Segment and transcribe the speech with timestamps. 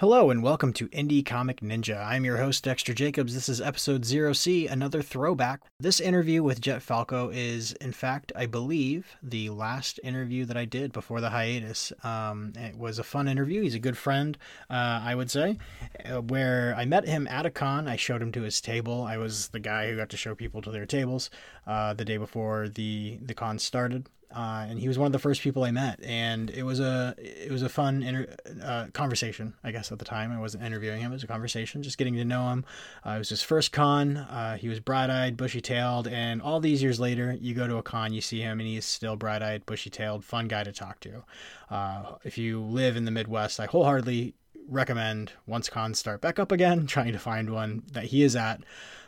[0.00, 2.06] Hello and welcome to Indie Comic Ninja.
[2.06, 3.34] I'm your host, Dexter Jacobs.
[3.34, 5.62] This is episode 0C, another throwback.
[5.80, 10.66] This interview with Jet Falco is, in fact, I believe, the last interview that I
[10.66, 11.92] did before the hiatus.
[12.04, 13.62] Um, it was a fun interview.
[13.62, 14.38] He's a good friend,
[14.70, 15.58] uh, I would say.
[16.04, 19.02] Uh, where I met him at a con, I showed him to his table.
[19.02, 21.28] I was the guy who got to show people to their tables
[21.66, 25.18] uh, the day before the, the con started uh, and he was one of the
[25.18, 29.54] first people I met, and it was a it was a fun inter- uh, conversation.
[29.64, 32.14] I guess at the time I wasn't interviewing him; it was a conversation, just getting
[32.16, 32.66] to know him.
[33.06, 34.18] Uh, it was his first con.
[34.18, 38.12] Uh, he was bright-eyed, bushy-tailed, and all these years later, you go to a con,
[38.12, 41.24] you see him, and he's still bright-eyed, bushy-tailed, fun guy to talk to.
[41.70, 44.34] Uh, if you live in the Midwest, I wholeheartedly
[44.68, 48.60] recommend once cons start back up again, trying to find one that he is at.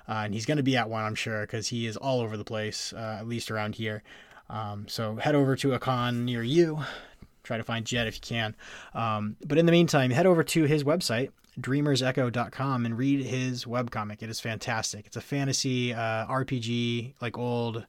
[0.08, 2.36] Uh, and he's going to be at one, I'm sure, because he is all over
[2.36, 4.02] the place, at least around here.
[4.50, 6.80] Um, so head over to a con near you.
[7.44, 8.54] Try to find Jet if you can.
[8.94, 14.22] Um, but in the meantime, head over to his website, dreamersecho.com, and read his webcomic.
[14.22, 15.06] It is fantastic.
[15.06, 17.86] It's a fantasy uh, RPG, like old,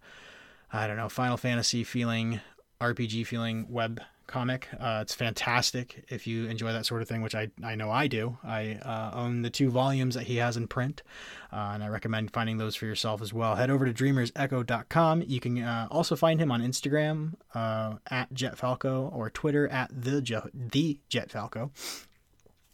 [0.71, 2.39] I don't know, Final Fantasy feeling,
[2.79, 4.69] RPG feeling web comic.
[4.79, 8.07] Uh, it's fantastic if you enjoy that sort of thing, which I, I know I
[8.07, 8.37] do.
[8.43, 11.03] I uh, own the two volumes that he has in print,
[11.51, 13.55] uh, and I recommend finding those for yourself as well.
[13.55, 15.23] Head over to dreamersecho.com.
[15.27, 20.21] You can uh, also find him on Instagram uh, at JetFalco or Twitter at the,
[20.53, 21.69] the JetFalco.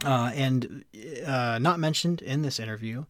[0.06, 0.86] Uh, and
[1.60, 3.06] not mentioned in this interview,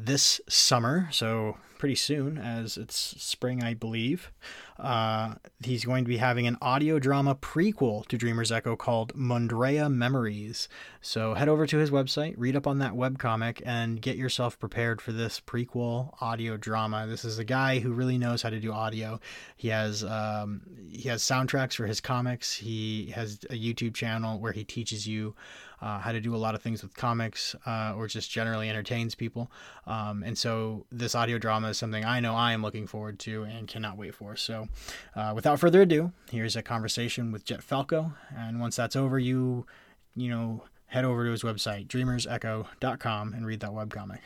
[0.00, 4.30] this summer, so pretty soon, as it's spring, I believe.
[4.78, 9.92] Uh, he's going to be having an audio drama prequel to Dreamer's Echo called Mondrea
[9.92, 10.68] Memories.
[11.00, 15.00] So head over to his website, read up on that webcomic, and get yourself prepared
[15.00, 17.06] for this prequel audio drama.
[17.06, 19.20] This is a guy who really knows how to do audio.
[19.56, 22.54] He has um, he has soundtracks for his comics.
[22.54, 25.34] He has a YouTube channel where he teaches you
[25.80, 29.14] uh, how to do a lot of things with comics uh, or just generally entertains
[29.14, 29.50] people.
[29.86, 33.44] Um, and so this audio drama is something I know I am looking forward to
[33.44, 34.36] and cannot wait for.
[34.36, 34.68] So
[35.14, 38.12] uh, without further ado, here's a conversation with Jet Falco.
[38.36, 39.66] And once that's over, you,
[40.14, 44.20] you know, head over to his website, dreamersecho.com, and read that webcomic.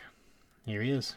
[0.65, 1.17] Here he is.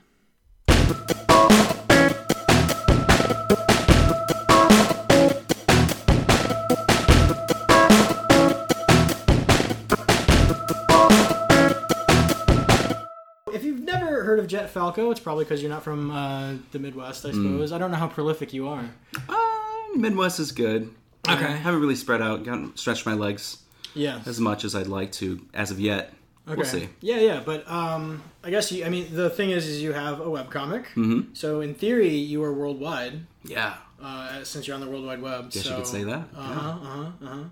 [14.24, 17.44] Heard of Jet Falco, it's probably because you're not from uh, the Midwest, I hmm.
[17.44, 17.72] suppose.
[17.72, 17.76] Mm.
[17.76, 18.90] I don't know how prolific you are.
[19.30, 20.94] Uh, Midwest is good.
[21.28, 21.46] Okay.
[21.46, 23.60] I haven't really spread out, gotten stretched my legs.
[23.96, 24.22] Yeah.
[24.26, 26.14] As much as I'd like to, as of yet.
[26.48, 26.58] Okay.
[26.58, 26.90] We'll see.
[27.00, 28.84] Yeah, yeah, but um, I guess you.
[28.84, 30.84] I mean, the thing is, is you have a web comic.
[30.88, 31.34] Mm-hmm.
[31.34, 33.22] So in theory, you are worldwide.
[33.46, 33.76] Yeah.
[34.02, 35.52] Uh, since you're on the World Wide Web.
[35.52, 36.28] Guess so, you could say that.
[36.36, 36.70] Uh huh.
[36.70, 37.12] Uh huh.
[37.22, 37.44] Uh huh.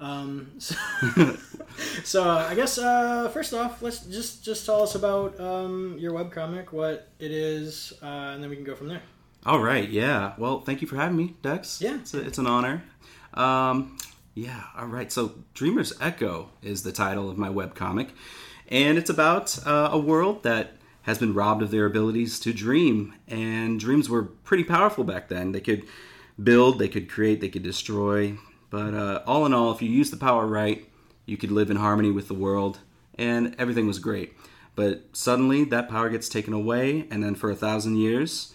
[0.00, 0.76] Um, so,
[2.04, 6.12] so uh, I guess uh, first off, let's just just tell us about um, your
[6.12, 9.02] webcomic, what it is, uh, and then we can go from there.
[9.46, 9.88] All right.
[9.88, 10.34] Yeah.
[10.36, 11.80] Well, thank you for having me, Dex.
[11.80, 11.96] Yeah.
[11.96, 12.82] It's, a, it's an honor.
[13.34, 13.96] Um,
[14.34, 14.64] yeah.
[14.76, 15.10] All right.
[15.10, 18.10] So, Dreamer's Echo is the title of my webcomic,
[18.68, 20.72] and it's about uh, a world that
[21.02, 23.14] has been robbed of their abilities to dream.
[23.26, 25.52] And dreams were pretty powerful back then.
[25.52, 25.84] They could
[26.42, 28.36] build, they could create, they could destroy,
[28.70, 30.88] but uh, all in all, if you use the power right,
[31.26, 32.80] you could live in harmony with the world,
[33.16, 34.34] and everything was great.
[34.74, 38.54] But suddenly, that power gets taken away, and then for a thousand years,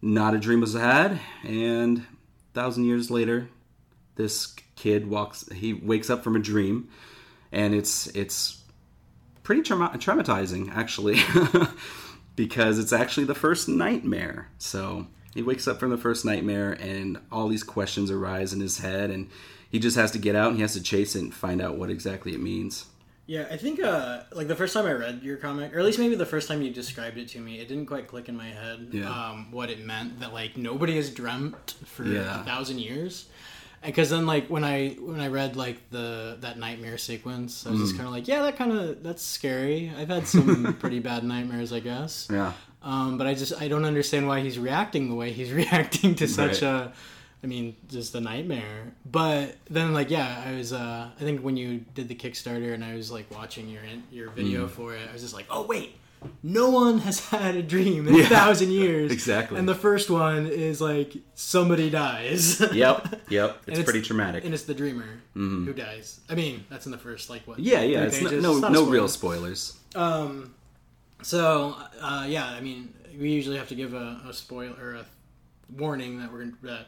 [0.00, 2.04] not a dream was had, and a
[2.54, 3.48] thousand years later,
[4.16, 5.48] this kid walks.
[5.52, 6.88] He wakes up from a dream,
[7.50, 8.62] and it's it's
[9.42, 11.20] pretty trauma- traumatizing actually,
[12.36, 14.48] because it's actually the first nightmare.
[14.58, 18.78] So he wakes up from the first nightmare, and all these questions arise in his
[18.78, 19.28] head, and
[19.74, 21.76] he just has to get out and he has to chase it and find out
[21.76, 22.86] what exactly it means.
[23.26, 25.98] Yeah, I think uh, like the first time I read your comic, or at least
[25.98, 28.48] maybe the first time you described it to me, it didn't quite click in my
[28.48, 29.08] head yeah.
[29.08, 32.42] um, what it meant that like nobody has dreamt for yeah.
[32.42, 33.26] a thousand years.
[33.82, 37.80] Because then like when I when I read like the that nightmare sequence, I was
[37.80, 37.82] mm.
[37.82, 39.90] just kind of like, yeah, that kind of that's scary.
[39.98, 42.28] I've had some pretty bad nightmares, I guess.
[42.30, 42.52] Yeah.
[42.84, 46.28] Um, but I just I don't understand why he's reacting the way he's reacting to
[46.28, 46.70] such right.
[46.70, 46.92] a
[47.44, 48.94] I mean, just a nightmare.
[49.04, 50.72] But then, like, yeah, I was.
[50.72, 54.30] Uh, I think when you did the Kickstarter and I was like watching your your
[54.30, 54.70] video mm.
[54.70, 55.98] for it, I was just like, oh wait,
[56.42, 59.12] no one has had a dream in yeah, a thousand years.
[59.12, 59.58] Exactly.
[59.58, 62.60] And the first one is like somebody dies.
[62.72, 63.20] yep.
[63.28, 63.62] Yep.
[63.66, 64.44] It's, it's, pretty traumatic.
[64.46, 65.66] And it's the dreamer mm-hmm.
[65.66, 66.20] who dies.
[66.30, 67.58] I mean, that's in the first like what?
[67.58, 68.04] Yeah, yeah.
[68.04, 69.78] It's no no, it's no real spoilers.
[69.94, 70.54] Um.
[71.24, 75.06] So uh, yeah, I mean, we usually have to give a, a spoiler or a
[75.74, 76.86] warning that we're gonna, that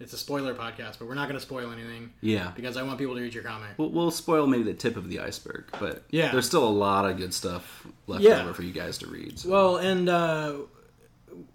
[0.00, 2.52] it's a spoiler podcast, but we're not going to spoil anything Yeah.
[2.54, 3.70] because I want people to read your comic.
[3.76, 6.30] We'll, we'll spoil maybe the tip of the iceberg, but Yeah.
[6.30, 8.42] there's still a lot of good stuff left Yeah.
[8.42, 9.40] over for you guys to read.
[9.40, 10.54] so- Well, and uh,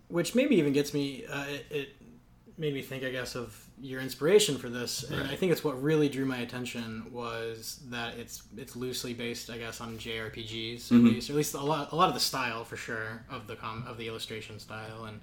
[0.10, 1.24] which maybe even gets me.
[1.26, 1.90] Uh, it, it
[2.58, 5.82] made me think, I guess, of your inspiration for this, and I think it's what
[5.82, 10.98] really drew my attention was that it's it's loosely based, I guess, on JRPGs, at
[10.98, 13.56] least, or at least a lot a lot of the style for sure of the
[13.56, 15.20] com of the illustration style, and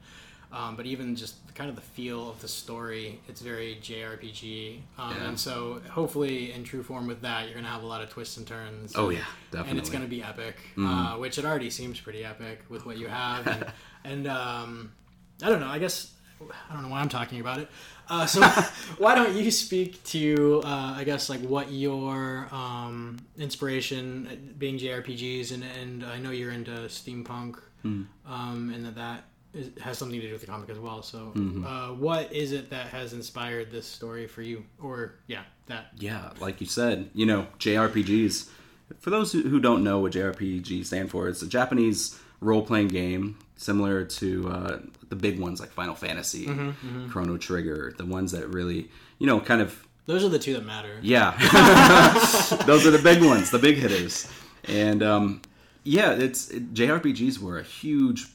[0.52, 5.14] um, but even just kind of the feel of the story, it's very JRPG, um,
[5.16, 5.28] Yeah.
[5.28, 8.36] and so hopefully in true form with that, you're gonna have a lot of twists
[8.36, 8.94] and turns.
[8.96, 9.70] oh and- yeah, definitely.
[9.70, 12.98] and it's going to be epic, uh, which it already seems pretty epic with what
[12.98, 13.46] you have.
[13.46, 13.64] And,
[14.04, 14.92] and um,
[15.40, 15.68] I don't know.
[15.68, 16.12] I guess
[16.68, 17.68] I don't know why I'm talking about it.
[18.08, 18.40] Uh, so
[18.98, 24.78] why don't you speak to uh, I guess like what your um, inspiration uh, being
[24.78, 27.58] JRPGs and and I know you're into steampunk
[28.26, 31.02] um, and that that is, has something to do with the comic as well.
[31.02, 31.32] So
[31.66, 34.64] uh, what is it that has inspired this story for you?
[34.80, 38.48] Or yeah, that Yeah, like you said, you know, JRPGs.
[38.98, 42.88] For those who who don't know what JRPG stand for, it's a Japanese role playing
[42.88, 44.78] game similar to uh,
[45.10, 46.48] the big ones like Final Fantasy,
[47.10, 50.64] Chrono Trigger, the ones that really, you know, kind of those are the two that
[50.64, 50.98] matter.
[51.02, 51.32] yeah,
[52.66, 54.26] those are the big ones, the big hitters,
[54.64, 55.42] and um,
[55.84, 58.26] yeah, it's it, JRPGs were a huge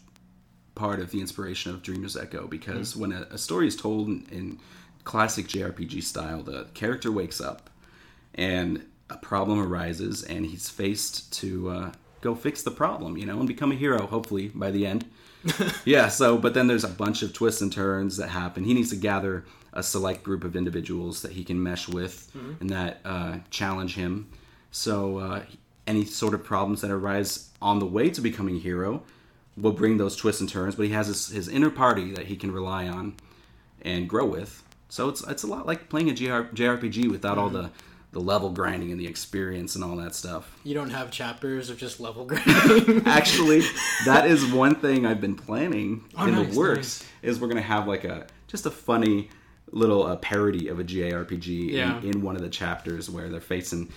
[0.75, 4.27] part of the inspiration of Dreamers Echo because when a, a story is told in,
[4.31, 4.59] in
[5.05, 7.69] classic JRPG style, the character wakes up
[8.35, 11.91] and a problem arises, and he's faced to uh,
[12.25, 14.07] go fix the problem, you know, and become a hero.
[14.07, 15.05] Hopefully by the end.
[15.85, 16.09] yeah.
[16.09, 18.63] So, but then there's a bunch of twists and turns that happen.
[18.65, 22.69] He needs to gather a select group of individuals that he can mesh with and
[22.69, 24.29] that uh, challenge him.
[24.71, 25.43] So, uh,
[25.87, 29.03] any sort of problems that arise on the way to becoming a hero
[29.55, 30.75] will bring those twists and turns.
[30.75, 33.15] But he has his, his inner party that he can rely on
[33.83, 34.63] and grow with.
[34.89, 37.69] So it's it's a lot like playing a JR, JRPG without all the
[38.15, 40.57] the level grinding and the experience and all that stuff.
[40.63, 43.05] You don't have chapters of just level grinding.
[43.05, 43.59] Actually,
[44.05, 47.03] that is one thing I've been planning Oh, in nice, the works.
[47.21, 49.29] Is we're gonna have like a just a funny
[49.71, 51.99] little uh, parody of a JRPG Yeah.
[51.99, 53.89] in, in one of the chapters where they're facing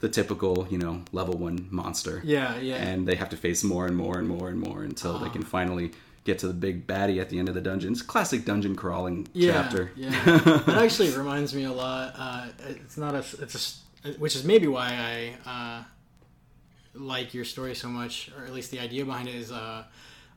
[0.00, 2.22] the typical, you know, level one monster.
[2.24, 2.76] Yeah, yeah.
[2.76, 5.42] And they have to face more and more and more and more until they can
[5.42, 5.90] finally
[6.26, 7.92] get to the big baddie at the end of the dungeon.
[7.92, 9.92] It's classic dungeon crawling yeah, chapter.
[9.96, 10.10] Yeah,
[10.66, 12.12] that actually reminds me a lot.
[12.18, 13.18] Uh, it's not a.
[13.40, 14.10] It's a.
[14.18, 15.84] Which is maybe why I uh,
[16.94, 19.84] like your story so much, or at least the idea behind it is uh,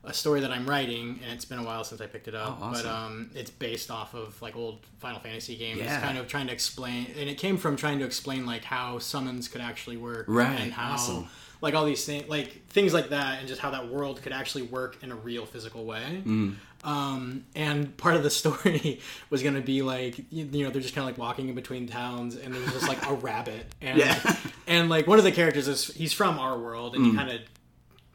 [0.04, 2.58] a story that I'm writing, and it's been a while since I picked it up.
[2.60, 2.82] Oh, awesome.
[2.84, 6.00] But um, it's based off of like old Final Fantasy games, Yeah.
[6.00, 9.46] kind of trying to explain, and it came from trying to explain like how summons
[9.48, 10.92] could actually work, Right, And how.
[10.92, 11.28] awesome.
[11.60, 14.62] Like all these things, like things like that, and just how that world could actually
[14.62, 16.22] work in a real physical way.
[16.24, 16.54] Mm.
[16.82, 20.80] Um, and part of the story was going to be like, you, you know, they're
[20.80, 23.98] just kind of like walking in between towns, and there's just like a rabbit, and
[23.98, 24.36] Yeah.
[24.66, 27.40] and like one of the characters is he's from our world, and he kind of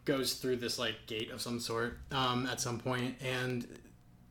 [0.06, 3.68] goes through this like gate of some sort um, at some point, and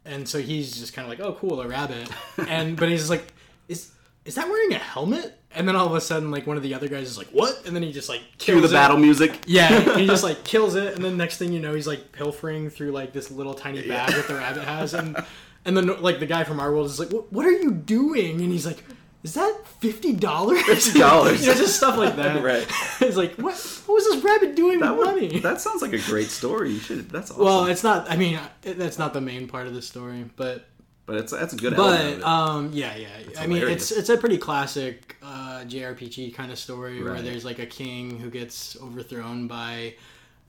[0.05, 2.09] and so he's just kind of like, oh, cool, a rabbit,
[2.49, 3.33] and but he's just like,
[3.69, 3.91] is
[4.25, 5.39] is that wearing a helmet?
[5.57, 7.65] And then all of a sudden, like one of the other guys is like, what?
[7.67, 8.79] And then he just like Cue kills the it.
[8.81, 9.45] battle music.
[9.47, 12.71] Yeah, he just like kills it, and then next thing you know, he's like pilfering
[12.71, 15.17] through like this little tiny bag that the rabbit has, and
[15.65, 18.51] and then like the guy from our world is like, "What, are you doing?" And
[18.51, 18.83] he's like,
[19.23, 20.59] "Is that fifty dollars?
[20.63, 20.95] $50.
[20.95, 21.01] you
[21.47, 22.43] know, just stuff like that.
[22.43, 22.67] Right.
[23.01, 23.55] It's like, what?
[23.87, 25.39] What was this rabbit doing That, with would- money?
[25.41, 26.73] that sounds like a great story.
[26.73, 27.11] You should.
[27.11, 27.45] That's awesome.
[27.45, 28.11] well, it's not.
[28.11, 30.67] I mean, it, that's not the main part of the story, but
[31.07, 33.09] but it's that's a good but um, yeah, yeah.
[33.39, 37.59] I mean, it's it's a pretty classic uh, JRPG kind of story where there's like
[37.59, 39.95] a king who gets overthrown by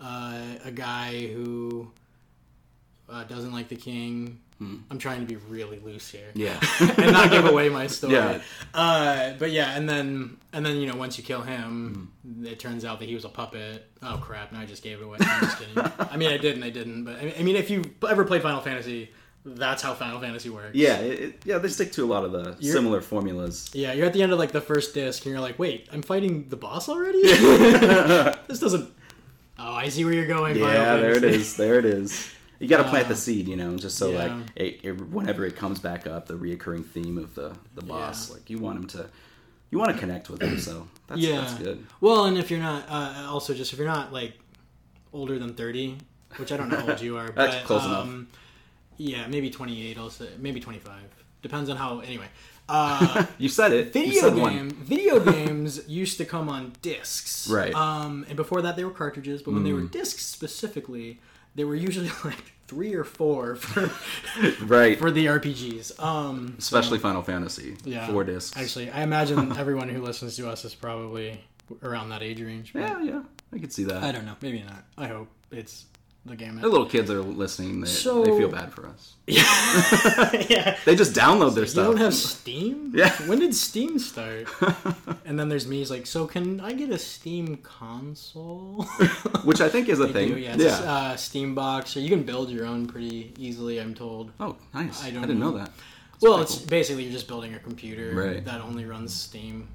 [0.01, 1.91] uh, a guy who
[3.09, 4.39] uh, doesn't like the king.
[4.89, 6.39] I'm trying to be really loose here, Hmm.
[6.39, 6.59] yeah.
[6.97, 8.13] and not give away my story.
[8.13, 8.39] Yeah.
[8.74, 12.85] Uh, but yeah, and then and then you know once you kill him, it turns
[12.85, 13.85] out that he was a puppet.
[14.01, 14.53] Oh crap!
[14.53, 15.17] Now I just gave it away.
[15.19, 15.91] I'm just kidding.
[16.09, 16.63] I mean, I didn't.
[16.63, 17.03] I didn't.
[17.03, 19.12] But I mean, if you ever played Final Fantasy,
[19.45, 20.73] that's how Final Fantasy works.
[20.73, 23.69] Yeah, it, yeah, they stick to a lot of the You're- similar formulas.
[23.73, 26.01] Yeah, you're at the end of like the first disc, and you're like, "Wait, I'm
[26.01, 27.21] fighting the boss already?
[28.47, 28.91] this doesn't."
[29.57, 30.57] Oh, I see where you're going.
[30.57, 31.55] Yeah, there it is.
[31.55, 32.29] There it is.
[32.59, 34.17] You got to plant the seed, you know, just so yeah.
[34.23, 38.29] like it, it, whenever it comes back up, the reoccurring theme of the the boss,
[38.29, 38.35] Yeah.
[38.35, 39.09] like you want him to,
[39.71, 40.57] you want to connect with him.
[40.59, 41.85] So that's Yeah, that's good.
[42.01, 44.33] Well, and if you're not, uh, also just if you're not like
[45.13, 45.97] older than 30,
[46.37, 48.09] which I don't know how old you are, That's but close enough.
[48.97, 49.97] Yeah, maybe 28.
[49.97, 50.93] Also, maybe 25.
[51.41, 51.99] Depends on how.
[51.99, 52.25] Anyway,
[52.67, 53.93] uh, You said it.
[53.93, 57.73] video said game video games used to come on discs Right.
[57.75, 61.19] um and before that they were cartridges but when they were discs specifically
[61.53, 63.91] they were usually like three or four for
[64.65, 64.97] right.
[64.97, 65.99] for the RPGs.
[66.03, 67.77] Um, Especially Final Fantasy.
[67.85, 68.57] yeah, Four discs.
[68.57, 71.39] Actually, I imagine everyone who listens to us is probably
[71.83, 72.71] around that age range.
[72.75, 73.21] yeah, yeah.
[73.53, 74.03] I could see that.
[74.03, 74.35] I don't know.
[74.41, 74.83] Maybe not.
[74.97, 75.85] I hope it's
[76.25, 76.55] the game.
[76.60, 77.82] the little kids are listening.
[77.82, 79.13] They, So- they feel bad for us.
[79.27, 80.77] yeah.
[80.86, 81.86] They just download their You stuff.
[81.88, 82.91] don't have Steam?
[82.96, 83.12] Yeah.
[83.27, 84.48] When did Steam start?
[85.25, 85.79] and then there's me.
[85.79, 88.84] He's like, so can I get a Steam console?
[89.44, 90.29] Which I think is a thing.
[90.34, 90.53] do, yeah.
[90.53, 93.79] It's a uh, Steam box, or you can build your own pretty easily.
[93.79, 94.32] I'm told.
[94.39, 95.03] Oh, nice.
[95.03, 95.58] I I, don't didn't know, know.
[95.58, 95.72] that.
[96.22, 96.67] Well, it's cool.
[96.67, 98.45] basically you're just building a computer Right.
[98.45, 99.67] that only runs Steam,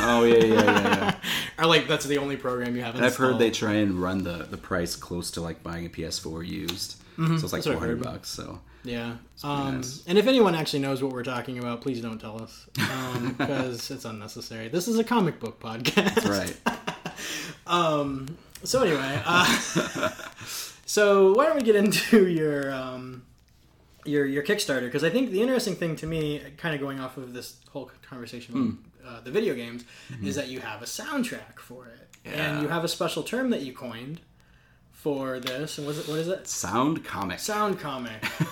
[0.00, 1.14] Oh yeah, yeah, yeah, yeah.
[1.58, 2.94] or like that's the only program you have.
[2.94, 5.88] And I've heard they try and run the, the price close to like buying a
[5.88, 6.92] PS4 used.
[6.92, 7.32] So it's like Mm-hmm.
[7.34, 8.28] That's what I four hundred bucks.
[8.30, 9.16] So Yeah.
[9.42, 10.04] Um, nice.
[10.06, 14.04] And if anyone actually knows what we're talking about, please don't tell us because it's
[14.04, 14.68] unnecessary.
[14.68, 16.28] This is a comic book podcast.
[16.28, 16.56] right.
[17.66, 20.10] um, So anyway, uh,
[20.86, 23.22] so why don't we get into your um,
[24.08, 24.82] your your Kickstarter?
[24.86, 27.90] Because I think the interesting thing to me, kind of going off of this whole
[28.08, 28.70] conversation Hmm.
[29.06, 29.84] about uh, the video games,
[30.22, 32.62] is that you have a soundtrack for it, and Mm-hmm.
[32.62, 34.20] You have a special term that you coined
[34.92, 35.78] for this.
[35.78, 36.46] And was it what is it?
[36.48, 37.38] Sound comic.
[37.38, 38.22] Sound comic.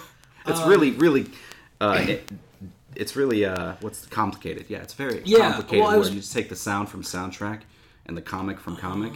[0.48, 1.26] It's Um, really, really,
[1.80, 2.30] uh, it,
[2.94, 4.66] it's really uh, what's complicated.
[4.68, 5.84] Yeah, it's very Yeah, complicated.
[5.84, 7.62] well, was- you just take the sound from soundtrack
[8.06, 9.12] and the comic from comic.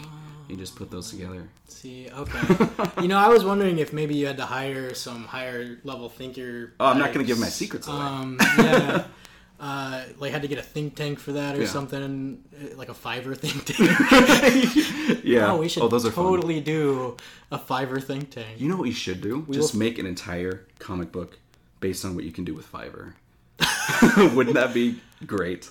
[0.50, 1.48] You just put those together.
[1.68, 2.68] See, okay.
[3.00, 6.72] you know, I was wondering if maybe you had to hire some higher level thinker.
[6.80, 7.96] Oh, I'm not going to give my secrets away.
[7.98, 9.04] Um, yeah.
[9.60, 11.66] Uh, like had to get a think tank for that or Yeah.
[11.66, 15.20] something, uh, like a Fiverr think tank.
[15.22, 15.52] yeah.
[15.52, 16.24] oh, we should oh, those are fun.
[16.24, 17.18] totally do
[17.52, 18.58] a Fiverr think tank.
[18.58, 19.46] You know what you should do?
[19.50, 21.38] Just will- make an entire comic book
[21.80, 23.12] based on what you can do with Fiverr.
[24.34, 25.68] Wouldn't that be great?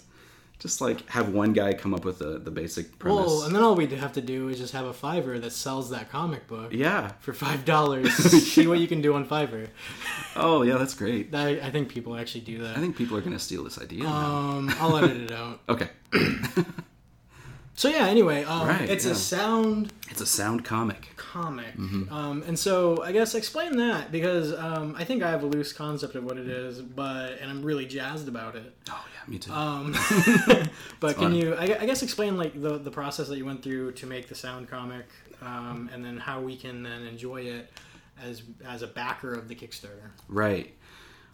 [0.59, 3.27] Just like have one guy come up with the, the basic premise.
[3.27, 5.89] Well, and then all we'd have to do is just have a Fiverr that sells
[5.91, 7.13] that comic book yeah.
[7.21, 8.13] for five dollars.
[8.53, 9.69] See what you can do on Fiverr.
[10.35, 11.33] Oh, yeah, that's great.
[11.33, 12.75] I, I think people actually do that.
[12.75, 14.05] I think people are going to steal this idea.
[14.05, 15.61] Um, I'll edit it out.
[15.69, 15.89] Okay.
[17.75, 18.07] So yeah.
[18.07, 19.13] Anyway, um, Right, it's yeah.
[19.13, 21.07] a sound It's a sound comic.
[21.31, 21.75] Comic.
[21.77, 22.11] Mm-hmm.
[22.11, 25.71] Um, and so I guess explain that because um, I think I have a loose
[25.73, 28.73] concept of what it is, but and I'm really jazzed about it.
[28.89, 29.51] Oh, yeah, me too.
[29.51, 29.93] Um,
[30.99, 31.35] but can fun.
[31.35, 34.27] you, I, I guess, explain like the the process that you went through to make
[34.27, 35.05] the sound comic,
[35.41, 37.71] um, and then how we can then enjoy it
[38.21, 40.09] as as a backer of the Kickstarter.
[40.27, 40.73] Right.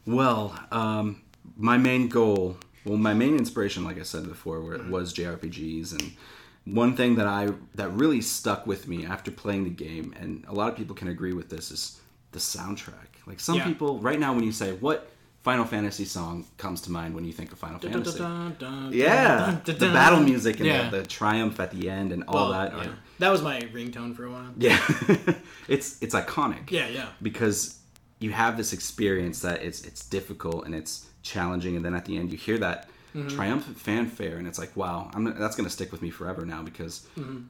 [0.05, 1.21] Well, um,
[1.57, 6.11] my main goal, well, my main inspiration, like I said before, were, was JRPGs, and
[6.65, 10.53] one thing that I that really stuck with me after playing the game, and a
[10.53, 11.99] lot of people can agree with this, is
[12.31, 13.09] the soundtrack.
[13.27, 13.65] Like some Yeah.
[13.65, 15.09] people, right now, when you say what
[15.43, 18.19] Final Fantasy song comes to mind when you think of Final Fantasy,
[18.91, 20.89] yeah, the battle music and Yeah.
[20.89, 22.71] the, the triumph at the end and all Well, that.
[22.75, 22.85] yeah.
[22.85, 24.51] Are, That was my ringtone for a while.
[24.57, 24.79] yeah,
[25.67, 27.07] it's it's iconic Yeah, yeah.
[27.21, 27.77] because
[28.19, 32.17] you have this experience that it's it's difficult and it's challenging, and then at the
[32.17, 33.29] end you hear that Mm-hmm.
[33.29, 37.07] triumphant fanfare, and it's like, wow, I'm that's gonna stick with me forever now because
[37.17, 37.43] Mm-hmm.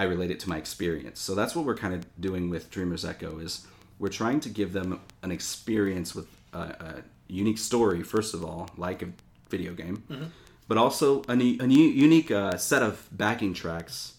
[0.00, 1.18] I relate it to my experience.
[1.18, 3.66] So that's what we're kind of doing with Dreamers Echo is
[3.98, 6.94] we're trying to give them an experience with a, a
[7.26, 9.08] unique story, first of all, like a
[9.50, 10.26] video game, Mm-hmm.
[10.68, 14.12] but also a, a new, unique uh, set of backing tracks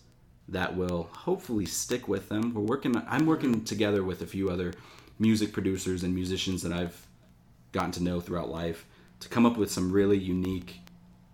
[0.49, 2.53] that will hopefully stick with them.
[2.53, 3.01] We're working.
[3.07, 4.73] I'm working together with a few other
[5.17, 7.07] music producers and musicians that I've
[7.71, 8.85] gotten to know throughout life
[9.21, 10.79] to come up with some really unique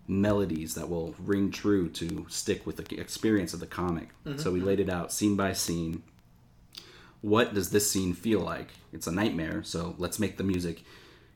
[0.07, 4.09] melodies that will ring true to stick with the experience of the comic.
[4.25, 4.39] Mm-hmm.
[4.39, 6.03] So we laid it out scene by scene.
[7.21, 8.69] What does this scene feel like?
[8.93, 10.83] It's a nightmare, so let's make the music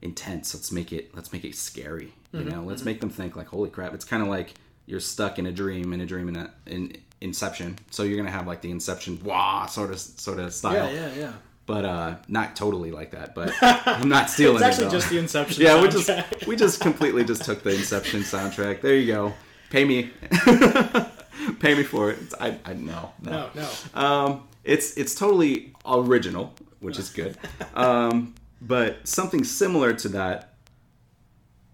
[0.01, 0.53] intense.
[0.53, 2.13] Let's make it let's make it scary.
[2.31, 2.49] You mm-hmm.
[2.49, 2.89] know, let's mm-hmm.
[2.89, 3.93] make them think like, holy crap!
[3.93, 4.53] It's kind of like
[4.85, 7.77] you're stuck in a dream, in a dream in a in Inception.
[7.91, 11.15] So you're gonna have like the Inception wah sort of sort of style Yeah, yeah,
[11.15, 11.33] yeah.
[11.69, 13.53] But uh not totally like that but
[14.01, 15.63] i'm not stealing It's actually it just the Inception.
[15.63, 16.09] yeah we just
[16.47, 19.33] we just completely just took the inception soundtrack there you go
[19.69, 20.09] pay me
[21.59, 23.49] pay me for it i i no no no,
[23.93, 24.01] no.
[24.01, 27.37] um it's it's totally original which is good
[27.75, 30.53] um but something similar to that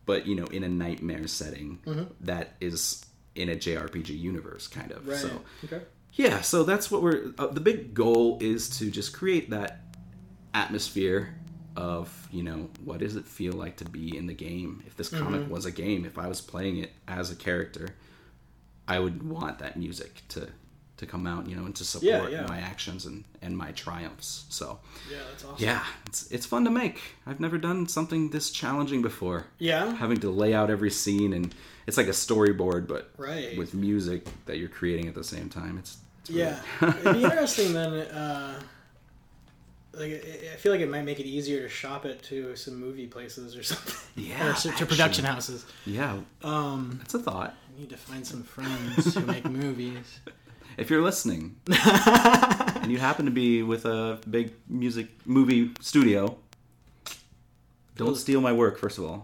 [0.05, 1.79] but you know in a nightmare setting
[2.19, 5.17] that is in a jrpg universe kind of Right.
[5.17, 5.29] so
[5.63, 5.81] okay.
[6.13, 7.33] yeah, so that's what we're.
[7.37, 9.84] Uh, the big goal is to just create that
[10.55, 11.35] atmosphere
[11.75, 14.83] of you know what does it feel like to be in the game.
[14.87, 15.51] If this comic Mm-hmm.
[15.51, 17.89] was a game, if I was playing it as a character,
[18.87, 20.47] I would want that music to
[20.97, 22.45] to come out, you know, and to support yeah.
[22.47, 24.45] my actions and and my triumphs.
[24.49, 24.79] So
[25.11, 25.65] Yeah, that's awesome.
[25.65, 27.01] yeah, it's it's fun to make.
[27.27, 29.47] I've never done something this challenging before.
[29.59, 29.93] Yeah.
[29.95, 31.53] Having to lay out every scene and
[31.87, 33.57] it's like a storyboard, but Right.
[33.57, 35.77] with music that you're creating at the same time.
[35.77, 37.93] It's, it's really- Yeah, it'd be interesting then.
[37.93, 38.61] Uh,
[39.97, 40.23] like
[40.53, 43.55] I feel like it might make it easier to shop it to some movie places
[43.55, 43.95] or something.
[44.15, 44.85] Yeah, or to actually.
[44.87, 45.65] production houses.
[45.85, 47.53] Yeah, Um, that's a thought.
[47.75, 50.19] I need to find some friends who make movies.
[50.77, 56.37] If you're listening and you happen to be with a big music movie studio,
[57.95, 58.77] don't steal my work.
[58.77, 59.23] First of all,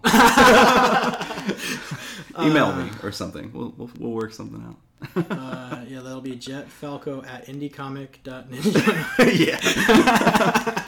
[2.40, 3.52] email me or something.
[3.52, 4.76] We'll, we'll we'll work something out.
[5.16, 9.18] Uh, yeah, that'll be jetfalco at indiecomic.ninja.
[9.46, 9.58] yeah.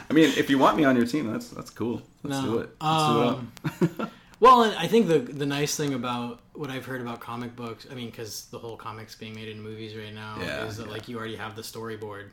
[0.09, 2.03] I mean, if you want me on your team, that's that's cool.
[2.23, 2.53] Let's No.
[2.53, 2.71] do it.
[2.81, 4.09] Let's Um, do it.
[4.41, 7.87] Well, and I think the the nice thing about what I've heard about comic books,
[7.91, 10.87] I mean, because the whole comics being made in movies right now, Yeah, is that
[10.87, 10.93] yeah.
[10.93, 12.25] like you already have the storyboard.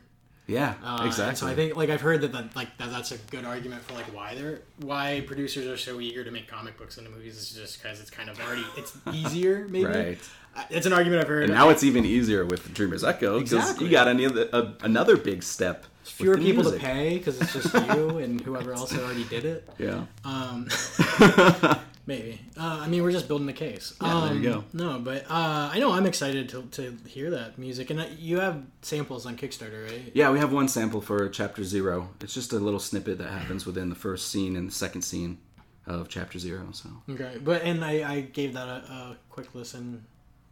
[0.52, 1.36] Yeah, Uh, exactly.
[1.36, 3.94] So I think like I've heard that, that like that, that's a good argument for
[3.94, 7.36] like why they're why producers are so eager to make comic books into movies.
[7.36, 9.86] Is just because it's kind of already it's easier maybe.
[9.86, 10.18] Right.
[10.54, 11.44] Uh, It's an argument I've heard.
[11.44, 13.86] and now it's even easier with Dreamers Echo because Exactly.
[13.86, 15.86] you got any other, uh, another big step.
[16.04, 16.80] fewer the people music.
[16.80, 19.66] to pay because it's just you and whoever else already did it.
[19.78, 20.04] Yeah.
[20.26, 20.68] Um,
[22.06, 22.40] maybe.
[22.58, 23.94] Uh, I mean, we're just building the case.
[24.02, 27.58] Yeah, there you Um, No, but uh, I know I'm excited to, to hear that
[27.58, 30.10] music, and you have samples on Kickstarter, right?
[30.14, 32.08] Yeah, we have one sample for Chapter Zero.
[32.20, 35.38] It's just a little snippet that happens within the first scene and the second scene
[35.86, 36.68] of Chapter Zero.
[36.72, 40.04] So Okay, but and I, I gave that a, a quick listen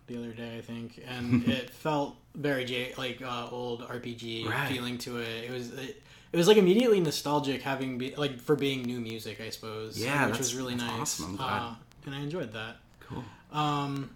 [0.07, 4.69] the other day, I think, and it felt very J, like uh, old RPG Right.
[4.69, 5.45] feeling to it.
[5.45, 6.03] It was it,
[6.33, 9.99] it was like immediately nostalgic having be, like for being new music, I suppose.
[10.01, 10.91] Yeah, which that's- was really nice.
[11.01, 11.37] awesome.
[11.41, 11.75] Uh,
[12.07, 12.77] and I enjoyed that.
[13.01, 13.25] cool.
[13.53, 14.11] Um,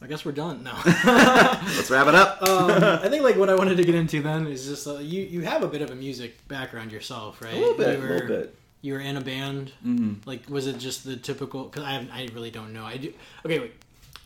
[0.03, 0.81] I guess we're done now.
[0.87, 2.43] Let's wrap it up.
[2.49, 5.23] um, I think like what I wanted to get into then is just uh, you
[5.23, 7.53] you have a bit of a music background yourself, right?
[7.55, 7.99] a little bit.
[7.99, 8.55] You A were, little bit.
[8.83, 9.73] You were in a band.
[9.83, 11.65] hmm Like, was it just the typical?
[11.65, 12.85] Because I I really don't know.
[12.85, 13.13] I do.
[13.45, 13.75] Okay, wait.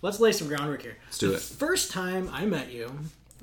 [0.00, 0.96] Let's lay some groundwork here.
[1.06, 1.40] Let's do the it.
[1.42, 2.92] First time I met you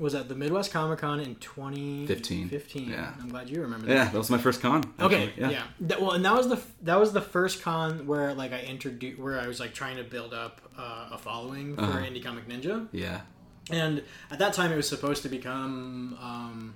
[0.01, 2.49] was at the Midwest Comic Con in 2015.
[2.49, 2.89] 15.
[2.89, 3.13] Yeah.
[3.21, 3.93] I'm glad you remember that.
[3.93, 4.83] Yeah, that was my first con.
[4.99, 5.53] Okay, actually.
[5.53, 5.63] yeah.
[5.81, 9.19] That, well, and that was the that was the first con where like I introduced
[9.19, 11.99] where I was like trying to build up uh, a following for Uh-huh.
[11.99, 13.21] Indie Comic Ninja, Yeah.
[13.69, 16.73] and at that time it was supposed to become um,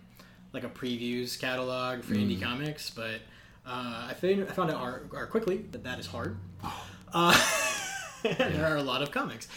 [0.53, 2.29] like a previews catalog for Mm.
[2.29, 3.22] indie comics, but
[3.66, 6.38] uh, I found I found out ar- ar- quickly that that is hard.
[6.64, 6.85] Oh.
[7.11, 7.35] Uh,
[8.38, 9.48] there are a lot of comics.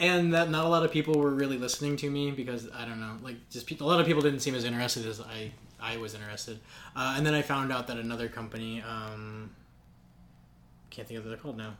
[0.00, 3.00] And that not a lot of people were really listening to me because I don't
[3.00, 5.96] know, like just people, a lot of people didn't seem as interested as I I
[5.96, 6.60] was interested.
[6.94, 9.50] Uh, and then I found out that another company, um,
[10.90, 11.74] can't think of what they're called now.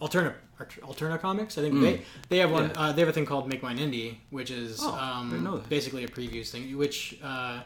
[0.00, 0.34] Alterna
[0.82, 1.58] Alterna Comics.
[1.58, 2.66] I think they they have one.
[2.70, 2.70] Hmm.
[2.78, 2.80] Yeah.
[2.88, 5.56] Uh, they have a thing called Make Mine Indie, which is Oh, um, didn't know
[5.58, 5.68] that.
[5.68, 6.76] basically a previews thing.
[6.76, 7.62] Which uh, I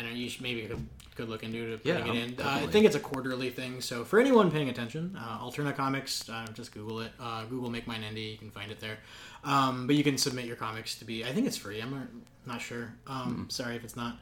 [0.00, 0.16] don't know.
[0.16, 0.70] You should maybe
[1.14, 2.40] could, could look into to Yeah, it in.
[2.40, 3.80] Uh, I think it's a quarterly thing.
[3.80, 7.12] So for anyone paying attention, uh, Alterna Comics, uh, just Google it.
[7.20, 8.32] Uh, Google Make Mine Indie.
[8.32, 8.98] You can find it there.
[9.44, 11.24] Um, but you can submit your comics to be.
[11.24, 11.80] I think it's free.
[11.80, 12.06] I'm not,
[12.46, 12.92] not sure.
[13.06, 14.16] Um, Sorry if it's not.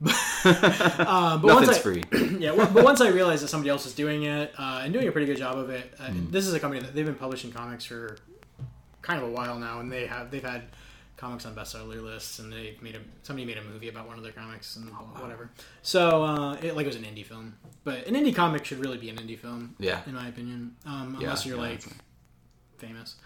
[0.04, 1.66] uh, but once.
[1.68, 2.04] Nothing's I, free.
[2.38, 5.08] yeah, well, but once I realized that somebody else is doing it uh, and doing
[5.08, 6.30] a pretty good job of it, uh, Hmm.
[6.30, 8.16] this is a company that they've been publishing comics for
[9.02, 10.62] kind of a while now, and they have they've had
[11.24, 14.22] comics on bestseller lists, and they've made a somebody made a movie about one of
[14.22, 15.50] their comics and Oh, whatever.
[15.82, 18.98] So uh, it like it was an indie film, but an indie comic should really
[18.98, 20.00] be an indie film, Yeah.
[20.06, 21.82] in my opinion, um, Yeah, unless you're yeah, like
[22.78, 23.16] famous.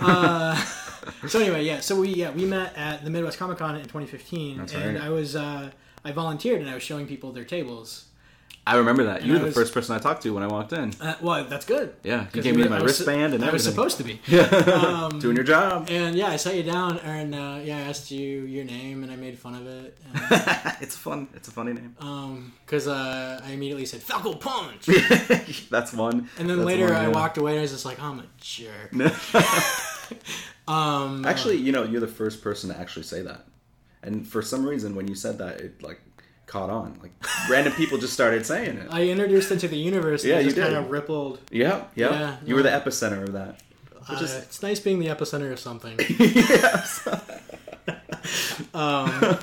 [0.00, 0.56] uh,
[1.28, 1.80] so anyway, yeah.
[1.80, 5.04] So we yeah we met at the Midwest Comic Con in 2015, That's and right.
[5.04, 5.70] I was uh,
[6.04, 8.06] I volunteered and I was showing people their tables.
[8.66, 9.22] I remember that.
[9.22, 10.94] You And were I the was- first person I talked to when I walked in.
[10.98, 11.94] Uh, well, that's good.
[12.02, 14.20] Yeah, you gave me my was wristband and I was supposed to be.
[14.26, 15.88] Yeah, Um, doing your job.
[15.90, 19.12] And yeah, I sat you down, and uh, yeah, I asked you your name, and
[19.12, 19.98] I made fun of it.
[20.14, 21.28] Because it's fun.
[21.34, 21.94] It's a funny name.
[22.00, 24.86] Um, uh, I immediately said Falco Punch,
[25.70, 26.28] That's one.
[26.38, 27.08] and then That's later one, I yeah.
[27.08, 28.92] walked away, and I was just like, I'm a jerk.
[30.66, 33.44] Um, Actually, you know, you're the first person to actually say that.
[34.02, 36.00] And for some reason, when you said that, it like
[36.46, 36.98] caught on.
[37.02, 37.12] Like
[37.48, 38.88] random people just started saying it.
[38.90, 40.24] I introduced it to the universe.
[40.24, 41.40] Yeah, it you just kind of rippled.
[41.50, 42.10] Yeah, yeah.
[42.12, 43.60] Yeah, you were the epicenter of that.
[44.08, 45.98] Uh, is it's nice being the epicenter of something.
[46.18, 47.08] yes.
[48.72, 49.36] Um,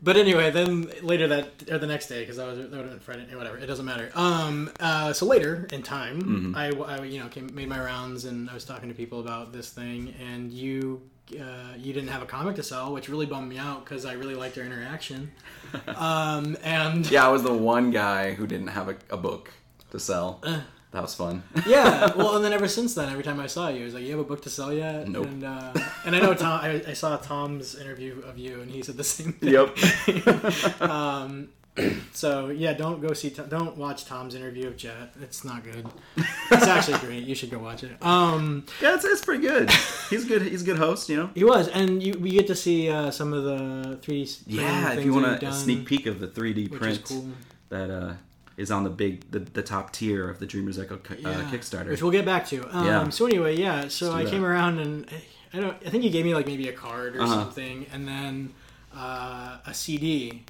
[0.00, 2.90] but anyway, then later that or the next day because that was that would have
[2.90, 3.34] been Friday.
[3.34, 4.10] Whatever, it doesn't matter.
[4.14, 6.56] Um, uh, so later in time, Mm-hmm.
[6.56, 9.52] I, I you know came, made my rounds and I was talking to people about
[9.52, 11.02] this thing, and you.
[11.30, 14.14] Uh, you didn't have a comic to sell, which really bummed me out because I
[14.14, 15.32] really liked our interaction.
[15.86, 19.52] Um, and yeah, I was the one guy who didn't have a, a book
[19.90, 20.40] to sell.
[20.42, 20.60] Uh.
[20.92, 21.42] that was fun.
[21.66, 24.04] yeah, well, and then ever since then, every time I saw you, I was like,
[24.04, 25.26] "You have a book to sell yet?" Nope.
[25.26, 25.74] And uh,
[26.06, 26.60] and I know Tom.
[26.62, 29.52] I, I saw Tom's interview of you, and he said the same thing.
[29.52, 30.80] yep.
[30.80, 31.50] um,
[32.12, 33.30] so yeah, don't go see.
[33.30, 35.12] Don't watch Tom's interview of Jet.
[35.20, 35.86] It's not good.
[36.16, 37.24] It's actually great.
[37.24, 37.92] You should go watch it.
[38.02, 39.70] Um, Yeah, it's, it's pretty good.
[40.10, 40.42] He's good.
[40.42, 41.30] He's a good host, you know.
[41.34, 44.42] he was, and you we get to see uh, some of the 3D.
[44.46, 47.28] Yeah, if you want a, sneak peek of the 3D print is cool.
[47.68, 48.14] that uh,
[48.56, 51.90] is on the big, the, the top tier of the Dreamers Echo uh, Yeah, Kickstarter.
[51.90, 52.66] which we'll get back to.
[52.76, 53.08] Um, Yeah.
[53.10, 53.88] So anyway, yeah.
[53.88, 54.48] So I do came that.
[54.48, 55.08] around and
[55.52, 55.76] I don't.
[55.86, 57.34] I think he gave me like maybe a card or Uh-huh.
[57.34, 58.52] something, and then
[58.94, 60.44] uh, a CD.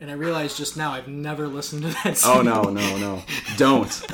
[0.00, 2.16] And I realized just now I've never listened to that.
[2.18, 2.38] CD.
[2.38, 3.22] Oh no, no, no!
[3.56, 3.90] Don't,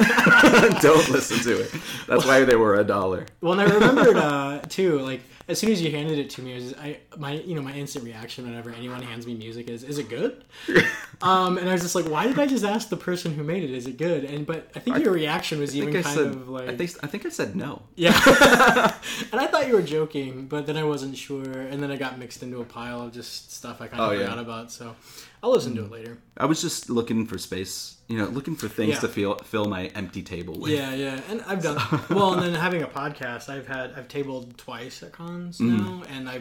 [0.80, 1.70] don't listen to it.
[2.08, 3.26] That's why they were a dollar.
[3.42, 6.52] Well, and I remembered uh, too, like as soon as you handed it to me,
[6.52, 9.82] it was I my you know my instant reaction whenever anyone hands me music is,
[9.84, 10.42] is it good?
[11.22, 13.62] um, and I was just like, why did I just ask the person who made
[13.62, 14.24] it, is it good?
[14.24, 16.26] And but I think your reaction was I even I kind said.
[16.28, 17.82] of like I think I think I said no.
[17.94, 18.14] yeah.
[19.32, 22.18] and I thought you were joking, but then I wasn't sure, and then I got
[22.18, 24.24] mixed into a pile of just stuff I kind of Oh, yeah.
[24.24, 24.72] forgot about.
[24.72, 24.96] So
[25.44, 26.16] I'll listen to it later.
[26.38, 29.00] I was just looking for space, you know, looking for things Yeah.
[29.00, 30.72] to fill fill my empty table with.
[30.72, 31.76] Yeah, yeah, and I've done
[32.08, 32.32] well.
[32.32, 35.76] And then having a podcast, I've had I've tabled twice at cons Mm-hmm.
[35.76, 36.40] now, and I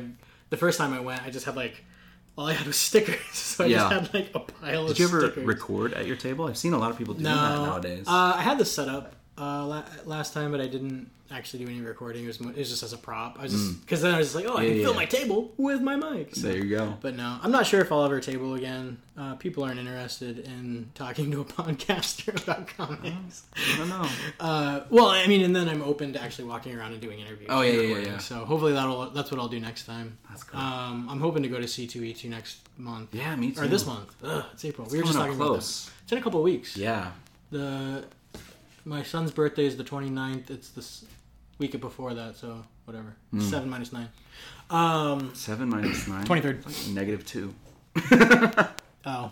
[0.51, 1.83] the first time I went, I just had like
[2.37, 3.77] all I had was stickers, so I Yeah.
[3.89, 4.97] just had like a pile of stickers.
[4.97, 5.45] Did you ever stickers.
[5.45, 6.47] record at your table?
[6.47, 8.05] I've seen a lot of people doing no, that nowadays.
[8.07, 11.71] Uh, I had this set up uh, la- last time, but I didn't actually do
[11.71, 12.25] any recording.
[12.25, 13.39] It was, mo- it was just as a prop.
[13.39, 14.63] I was just because then I was just like, oh, I.
[14.63, 16.35] Yeah, can fill my table with my mic.
[16.35, 16.95] So- there you go.
[17.01, 18.99] But no, I'm not sure if I'll ever table again.
[19.17, 23.43] Uh, people aren't interested in talking to a podcaster about comics.
[23.55, 24.07] I don't know.
[24.39, 27.47] Uh, well, I mean, and then I'm open to actually walking around and doing interviews.
[27.49, 28.11] Oh, yeah, and yeah, yeah, recording.
[28.13, 28.17] yeah.
[28.19, 30.17] So hopefully that'll that's what I'll do next time.
[30.29, 30.59] That's cool.
[30.59, 33.13] Um, I'm hoping to go to C2E2 next month.
[33.15, 33.61] yeah, me too.
[33.61, 34.13] Or this month.
[34.23, 34.87] Ugh, it's April.
[34.91, 35.85] we were just coming talking about close.
[35.85, 35.91] that.
[36.03, 36.75] It's in a couple of weeks.
[36.77, 37.11] Yeah.
[37.51, 38.03] The
[38.85, 40.49] my son's birthday is the 29th.
[40.49, 41.05] It's this
[41.59, 43.15] week before that, so whatever.
[43.31, 43.39] Hmm.
[43.41, 44.09] Seven minus nine.
[44.69, 46.25] Um, Seven minus nine.
[46.25, 46.93] 23rd.
[46.93, 47.53] Negative two.
[49.05, 49.31] Oh,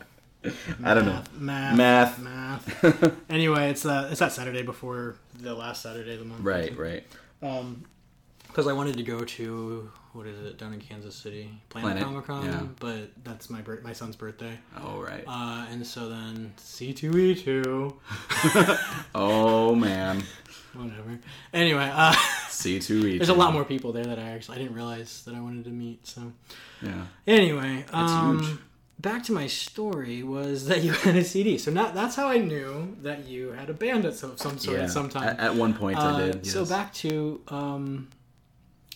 [0.84, 1.24] I don't know.
[1.38, 2.20] math, Math.
[2.20, 3.16] math.
[3.30, 6.42] anyway, it's uh, it's that Saturday before the last Saturday of the month.
[6.44, 7.06] Right, right.
[7.42, 7.86] Um,
[8.48, 12.04] because I wanted to go to what is it down in Kansas City, Planet, Planet,
[12.04, 12.64] Comic Con, yeah.
[12.80, 14.58] but that's my bir- my son's birthday.
[14.84, 15.24] Oh, right.
[15.28, 17.98] Uh, and so then C two E two.
[19.16, 20.24] Oh man.
[20.74, 21.20] whatever.
[21.54, 22.14] Anyway, uh,
[22.50, 23.18] C2E.
[23.18, 25.66] there's a lot more people there that I actually I didn't realize that I wanted
[25.66, 26.06] to meet.
[26.08, 26.32] So
[26.82, 27.06] Yeah.
[27.28, 28.58] anyway, um, huge.
[29.00, 31.58] back to my story was that you had a CD.
[31.58, 34.78] So not, that's how I knew that you had a band at some, some sort
[34.78, 34.84] yeah.
[34.84, 35.28] at some time.
[35.30, 36.46] At, at one point, Uh, I did.
[36.48, 38.08] So back to um,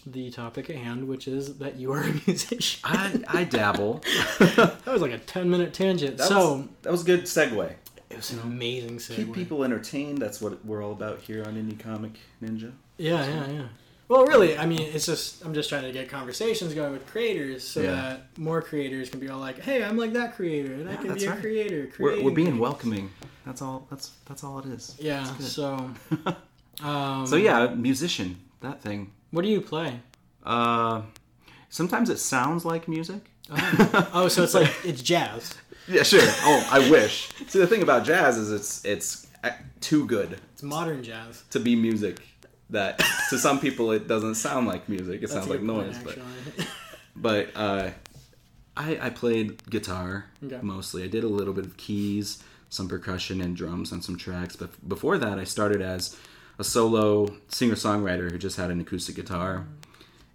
[0.05, 2.79] the topic at hand, which is that you are a musician.
[2.83, 4.03] I, I dabble.
[4.39, 6.17] that was like a ten minute tangent.
[6.17, 7.71] That so was, that was a good segue.
[8.09, 9.15] it was an amazing segue.
[9.15, 10.19] Keep people entertained.
[10.19, 12.13] That's what we're all about here on Indie Comic
[12.43, 12.71] Ninja.
[12.97, 13.67] Yeah, yeah, yeah.
[14.07, 17.63] Well, really, I mean, it's just I'm just trying to get conversations going with creators
[17.63, 17.91] so Yeah.
[17.91, 21.15] that more creators can be all like, "Hey, I'm like that creator, and I can
[21.15, 21.39] be a right.
[21.39, 23.09] creator." We're, we're being things." welcoming.
[23.47, 23.87] That's all.
[23.89, 24.95] That's that's all it is.
[24.99, 25.23] Yeah.
[25.39, 25.89] So,
[26.83, 28.37] um, So yeah, musician.
[28.61, 29.11] That thing.
[29.35, 29.99] What do you play?
[30.43, 31.01] Uh,
[31.69, 33.21] sometimes it sounds like music.
[34.13, 35.53] Oh, so it's like it's jazz.
[35.87, 36.19] Yeah, sure.
[36.23, 37.29] Oh, I wish.
[37.47, 41.43] See, the thing about jazz is it's it's uh, too good It's modern jazz.
[41.51, 42.17] to be music.
[42.71, 42.97] That
[43.29, 45.17] to some people it doesn't sound like music.
[45.17, 46.03] It That's sounds like good point, noise.
[46.03, 46.17] But
[47.15, 47.89] but uh,
[48.75, 50.57] I I played guitar Okay.
[50.63, 51.03] mostly.
[51.03, 54.55] I did a little bit of keys, some percussion, and drums on some tracks.
[54.55, 56.17] But before that, I started as
[56.59, 59.67] a solo singer songwriter who just had an acoustic guitar.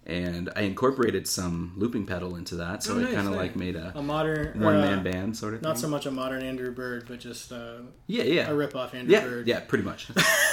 [0.03, 3.37] And I incorporated some looping pedal into that, so Oh, it nice, kind of nice.
[3.41, 5.61] like made a a modern one uh, man band sort of.
[5.61, 5.83] Not thing.
[5.83, 7.75] so much a modern Andrew Bird, but just uh,
[8.07, 8.49] Yeah, yeah.
[8.49, 9.47] a rip off Andrew Yeah, Bird.
[9.47, 10.07] yeah, pretty much.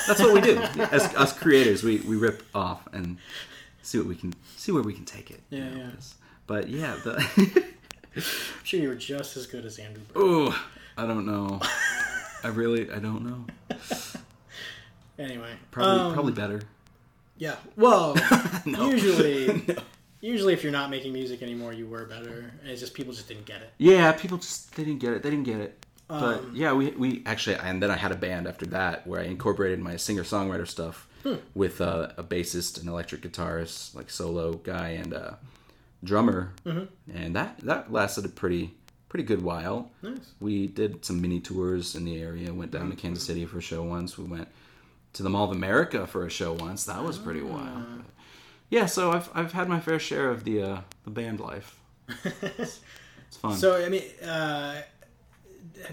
[0.07, 0.59] That's what we do.
[0.92, 3.16] As us creators, we, we rip off and
[3.83, 5.40] see what we can see where we can take it.
[5.48, 5.90] you Yeah, know, yeah.
[6.46, 7.64] But yeah, the
[8.16, 8.22] I'm
[8.64, 10.22] sure you were just as good as Andrew Bird.
[10.22, 10.64] oh,
[10.98, 11.59] I don't know.
[12.44, 13.46] I really I don't know.
[15.18, 16.62] Anyway, Probably um, probably better.
[17.38, 17.57] Yeah.
[17.76, 18.16] Well,
[18.66, 18.90] No.
[18.90, 19.74] usually, No.
[20.20, 22.52] usually if you're not making music anymore, you were better.
[22.62, 23.72] And it's just people just didn't get it.
[23.78, 25.22] Yeah, people just they didn't get it.
[25.22, 25.85] They didn't get it.
[26.09, 29.20] But Um, yeah, we we actually and then I had a band after that where
[29.20, 31.35] I incorporated my singer songwriter stuff Hmm.
[31.54, 35.37] with uh, a bassist, an electric guitarist, like solo guy, and a
[36.04, 36.85] drummer, Mm-hmm.
[37.16, 38.74] and that that lasted a pretty
[39.09, 39.90] pretty good while.
[40.02, 40.33] Nice.
[40.40, 42.54] We did some mini tours in the area.
[42.54, 44.16] Went down to Kansas City for a show once.
[44.16, 44.48] We went
[45.14, 46.85] to the Mall of America for a show once.
[46.85, 47.44] That was pretty Ah.
[47.44, 47.85] wild.
[48.71, 51.79] Yeah, so I've I've had my fair share of the uh, the band life.
[53.31, 53.57] It's fun.
[53.57, 54.81] So I mean, uh,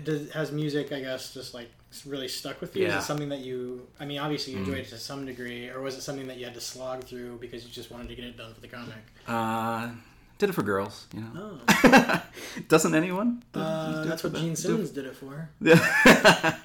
[0.06, 1.69] does, has music, I guess, just like
[2.06, 2.84] really stuck with you?
[2.84, 2.93] Yeah.
[2.93, 2.97] Mm.
[2.97, 3.88] Is it something that you?
[3.99, 6.45] I mean, obviously you enjoyed it to some degree, or was it something that you
[6.45, 9.04] had to slog through because you just wanted to get it done for the comic?
[9.28, 9.89] Uh,
[10.38, 11.60] Did it for girls, you know.
[11.67, 12.21] Oh.
[12.69, 13.43] Doesn't anyone?
[13.54, 14.34] Uh, that's what.
[14.36, 16.58] Gene Simmons did it for, Yeah.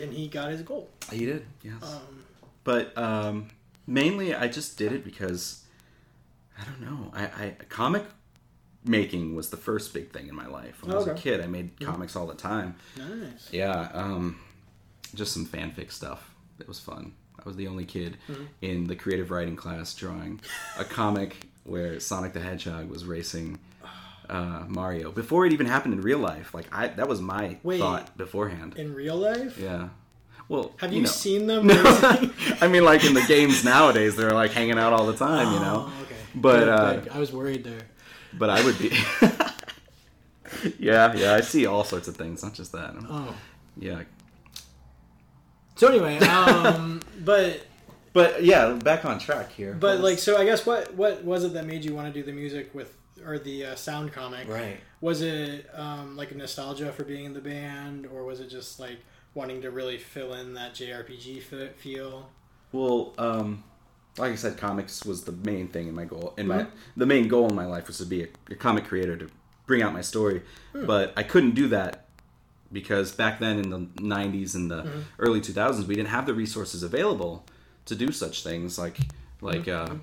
[0.00, 0.88] And he got his goal.
[1.10, 1.82] he did, yes.
[1.82, 2.24] Um,
[2.64, 3.48] but um,
[3.86, 5.64] mainly, I just did it because
[6.60, 7.12] I don't know.
[7.14, 8.04] I, I comic
[8.84, 10.82] making was the first big thing in my life.
[10.82, 12.76] When I was a kid, I made comics all the time.
[12.96, 13.48] nice.
[13.52, 14.38] Yeah, um,
[15.14, 16.30] just some fanfic stuff.
[16.58, 17.12] It was fun.
[17.38, 18.16] I was the only kid
[18.62, 20.40] in the creative writing class drawing
[20.78, 23.58] a comic where Sonic the Hedgehog was racing
[24.28, 26.54] uh, Mario before it even happened in real life.
[26.54, 27.80] Like I, that was my Wait.
[27.80, 28.76] thought beforehand.
[28.76, 29.88] In real life, Yeah.
[30.48, 31.08] Well, have you, know.
[31.08, 31.66] seen them?
[31.66, 31.74] No.
[32.60, 35.58] I mean, like in the games nowadays, they're like hanging out all the time, you
[35.58, 35.88] know.
[35.88, 36.14] Oh, okay.
[36.36, 37.00] But, uh.
[37.12, 37.82] I was worried there.
[38.38, 38.90] But I would be.
[40.78, 42.94] yeah, yeah, I see all sorts of things, not just that.
[43.08, 43.34] Oh.
[43.78, 44.02] Yeah,
[45.74, 47.66] So anyway, um, but
[48.12, 49.74] but yeah, back on track here.
[49.74, 52.24] but like so, I guess what what was it that made you want to do
[52.24, 54.48] the music with or the uh, sound comic?
[54.48, 54.78] right.
[55.00, 58.80] Was it um, like a nostalgia for being in the band, or was it just
[58.80, 58.98] like
[59.34, 62.30] wanting to really fill in that JRPG fe- feel?
[62.72, 63.62] Well, um,
[64.18, 66.34] like I said, comics was the main thing in my goal.
[66.36, 69.16] In my the main goal in my life was to be a, a comic creator
[69.16, 69.28] to
[69.66, 72.06] bring out my story, but I couldn't do that
[72.72, 76.82] because back then in the '90s and the early 2000s, we didn't have the resources
[76.82, 77.44] available
[77.84, 78.78] to do such things.
[78.78, 78.98] Like
[79.40, 79.94] like uh,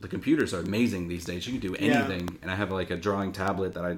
[0.00, 1.46] the computers are amazing these days.
[1.46, 2.04] You can do Yeah.
[2.04, 3.96] anything, and I have like a drawing tablet that I.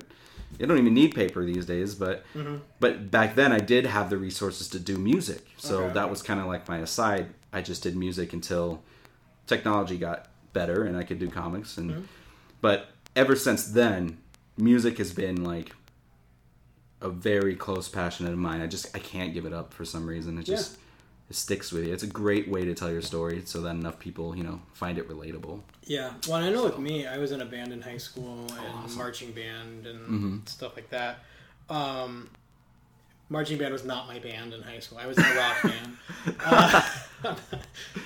[0.61, 2.57] I don't even need paper these days, but mm-hmm.
[2.79, 5.95] but back then I did have the resources to do music, so Okay.
[5.95, 7.29] that was kind of like my aside.
[7.55, 8.83] I just did music until
[9.47, 12.03] technology got better and I could do comics, and mm-hmm.
[12.61, 14.19] but ever since then,
[14.59, 15.73] music has been like
[17.01, 18.61] a very close passion of mine.
[18.61, 20.39] I just I can't give it up for some reason.
[20.39, 20.79] It just it
[21.33, 21.93] sticks with you.
[21.93, 24.99] It's a great way to tell your story so that enough people you know find
[24.99, 25.61] it relatable.
[25.85, 26.13] Yeah.
[26.29, 28.47] Well, I know with me, I was in a band in high school
[28.85, 30.37] and marching band and Mm-hmm.
[30.47, 31.19] stuff like that.
[31.69, 32.29] Um,
[33.29, 34.99] marching band was not my band in high school.
[34.99, 35.97] I was in a rock band.
[36.45, 36.83] Uh,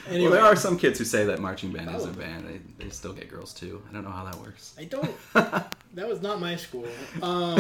[0.09, 2.47] anyway, Well, there are some kids who say that marching band is a band.
[2.79, 3.83] They, they still get girls too.
[3.91, 4.75] I don't know how that works.
[4.79, 5.15] I don't.
[5.35, 6.87] that was not my school.
[7.23, 7.59] Um,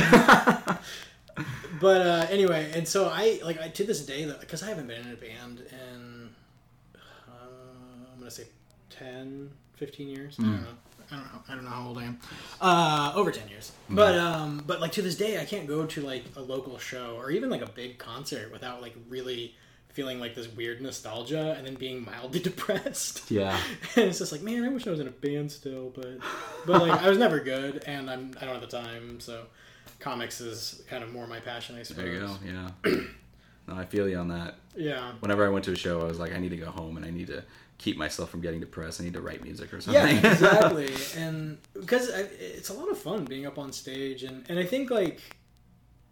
[1.80, 5.00] but uh, anyway, and so I like I, to this day because I haven't been
[5.06, 6.30] in a band in
[6.94, 8.44] uh, I'm gonna say
[8.90, 10.36] 10, 15 years.
[10.38, 10.68] I don't know.
[11.10, 11.42] I don't know.
[11.48, 12.18] I don't know how old I am.
[12.60, 13.70] Uh, over ten years.
[13.88, 17.16] But um, but like to this day, I can't go to like a local show
[17.16, 19.54] or even like a big concert without like really
[19.96, 23.30] feeling like this weird nostalgia and then being mildly depressed.
[23.30, 23.58] Yeah.
[23.96, 26.18] and it's just like, man, I wish I was in a band still, but
[26.66, 29.46] but like I was never good, and I'm I don't have the time, so
[29.98, 32.04] comics is kind of more my passion, I suppose.
[32.04, 32.36] There you go.
[32.44, 33.00] Yeah.
[33.68, 34.56] no, I feel you on that.
[34.76, 35.12] Yeah.
[35.20, 37.04] Whenever I went to a show, I was like, I need to go home and
[37.06, 37.42] I need to
[37.78, 39.00] keep myself from getting depressed.
[39.00, 40.16] I need to write music or something.
[40.16, 44.58] Yeah, exactly, and because it's a lot of fun being up on stage, and and
[44.58, 45.20] I think like.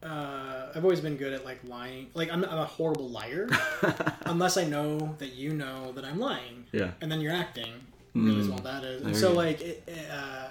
[0.03, 2.09] Uh, I've always been good at like lying.
[2.12, 3.49] Like I'm, I'm a horrible liar,
[4.27, 6.66] unless I know that you know that I'm lying.
[6.73, 6.90] yeah.
[7.01, 7.73] and then you're acting.
[8.14, 9.01] Realize what that is.
[9.01, 10.49] And so like it, uh,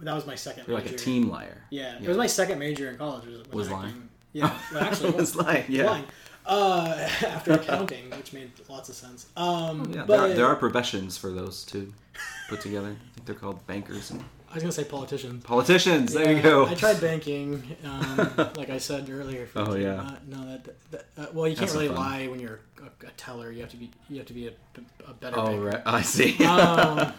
[0.00, 0.96] that was my 2nd You're like major.
[0.96, 1.62] a team liar.
[1.70, 3.26] Yeah, it was my second major in college.
[3.26, 4.08] Was, Was lying?
[4.32, 5.90] Yeah, well, actually, It was lying, yeah.
[5.90, 6.04] lying.
[6.44, 9.26] Uh, after accounting, which made lots of sense.
[9.36, 11.92] Um, Yeah, but there, are, there are professions for those two
[12.48, 12.88] put together.
[12.88, 15.42] I think they're called bankers and I was gonna say politicians.
[15.44, 16.12] politicians.
[16.12, 16.66] There you go.
[16.66, 18.18] I tried banking, um,
[18.56, 19.48] like I said earlier.
[19.56, 20.02] Oh, yeah.
[20.02, 23.10] Uh, no, that, that uh, well, you can't That's really lie when you're a, a
[23.12, 23.50] teller.
[23.50, 24.52] You have to be you have to be a,
[25.08, 25.38] a better.
[25.38, 25.64] Oh, banker.
[25.64, 25.82] right.
[25.86, 26.44] I see.
[26.44, 27.14] um,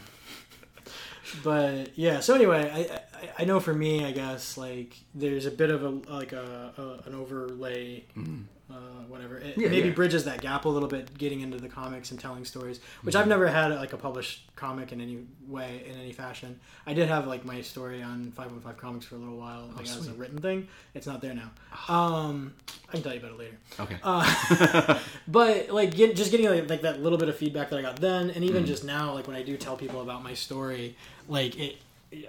[1.44, 5.52] but yeah so anyway I, I i know for me i guess like there's a
[5.52, 8.44] bit of a like a, a an overlay mm.
[8.74, 9.62] Uh, whatever it Mm.
[9.62, 9.94] Yeah, maybe yeah.
[9.94, 13.22] bridges that gap a little bit getting into the comics and telling stories which Mm-hmm.
[13.22, 17.08] i've never had like a published comic in any way in any fashion i did
[17.08, 20.16] have like my story on 515 comics for a little while like as a Oh,
[20.16, 21.52] written thing it's not there now
[21.94, 22.54] um
[22.90, 23.98] i can tell you about it later okay.
[24.04, 27.82] uh, but like get, just getting like, like that little bit of feedback that I
[27.82, 28.48] got then, and Mm.
[28.50, 30.96] even just now, like when I do tell people about my story,
[31.28, 31.78] like it,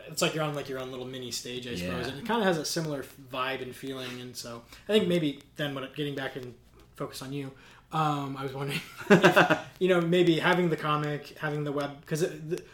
[0.08, 2.40] it's like you're on like your own little mini stage, I suppose, and it kind
[2.40, 4.20] of has a similar vibe and feeling.
[4.20, 6.54] And so I think maybe then when it, getting back and
[6.96, 7.50] focus on you,
[7.92, 12.24] um, I was wondering, if, you know, maybe having the comic, having the web, because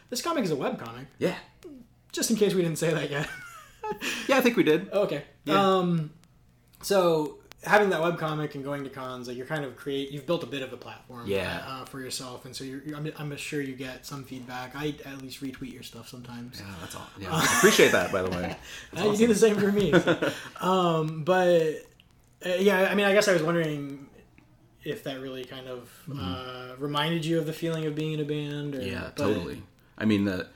[0.08, 1.06] this comic is a web comic.
[1.18, 1.36] yeah.
[2.12, 3.28] Just in case we didn't say that yet.
[4.28, 4.90] Yeah, I think we did.
[4.92, 5.24] Okay.
[5.44, 5.78] Yeah.
[5.78, 6.10] Um,
[6.82, 10.42] so having that webcomic and going to cons, like you're kind of create, you've built
[10.42, 11.62] a bit of a platform, Yeah.
[11.66, 14.74] uh, for yourself, and so you're, you're I'm, I'm sure you get some feedback.
[14.74, 16.58] I at least retweet your stuff sometimes.
[16.60, 17.06] Yeah, that's all.
[17.18, 18.56] Yeah, I appreciate that, by the way.
[18.96, 19.92] Uh, You do the same for me.
[19.92, 20.32] so.
[20.66, 21.76] um, but
[22.46, 24.06] uh, yeah, I mean, I guess I was wondering
[24.82, 28.24] if that really kind of uh, reminded you of the feeling of being in a
[28.24, 28.74] band.
[28.74, 28.88] Or, Mm-hmm.
[28.90, 29.62] Yeah, but- totally.
[29.98, 30.46] I mean the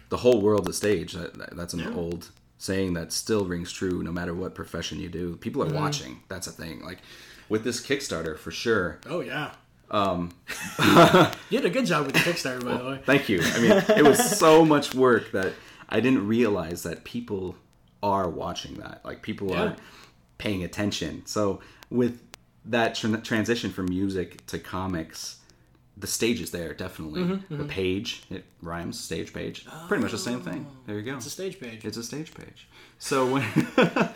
[0.10, 1.14] the whole world, the stage.
[1.14, 2.28] That, that- that's an old
[2.60, 5.34] saying that still rings true no matter what profession you do.
[5.36, 5.74] People are Mm-hmm.
[5.76, 6.20] watching.
[6.28, 6.84] That's a thing.
[6.84, 6.98] Like
[7.48, 9.00] with this Kickstarter, for sure.
[9.06, 9.52] Oh yeah.
[9.90, 10.30] Um,
[11.50, 13.00] You did a good job with the Kickstarter, by the way.
[13.06, 13.40] Thank you.
[13.42, 15.54] I mean, it was so much work that
[15.88, 17.56] I didn't realize that people
[18.02, 19.00] are watching that.
[19.04, 19.62] Like people Yeah.
[19.62, 19.76] are
[20.38, 21.22] paying attention.
[21.26, 22.20] So with
[22.66, 25.38] that tran transition from music to comics,
[26.00, 27.22] the stage is there definitely.
[27.22, 29.66] Mm-hmm, The page it rhymes stage page.
[29.88, 30.66] Pretty much the same thing.
[30.86, 31.16] There you go.
[31.16, 31.84] It's a stage page.
[31.84, 32.68] It's a stage page.
[32.98, 33.44] So when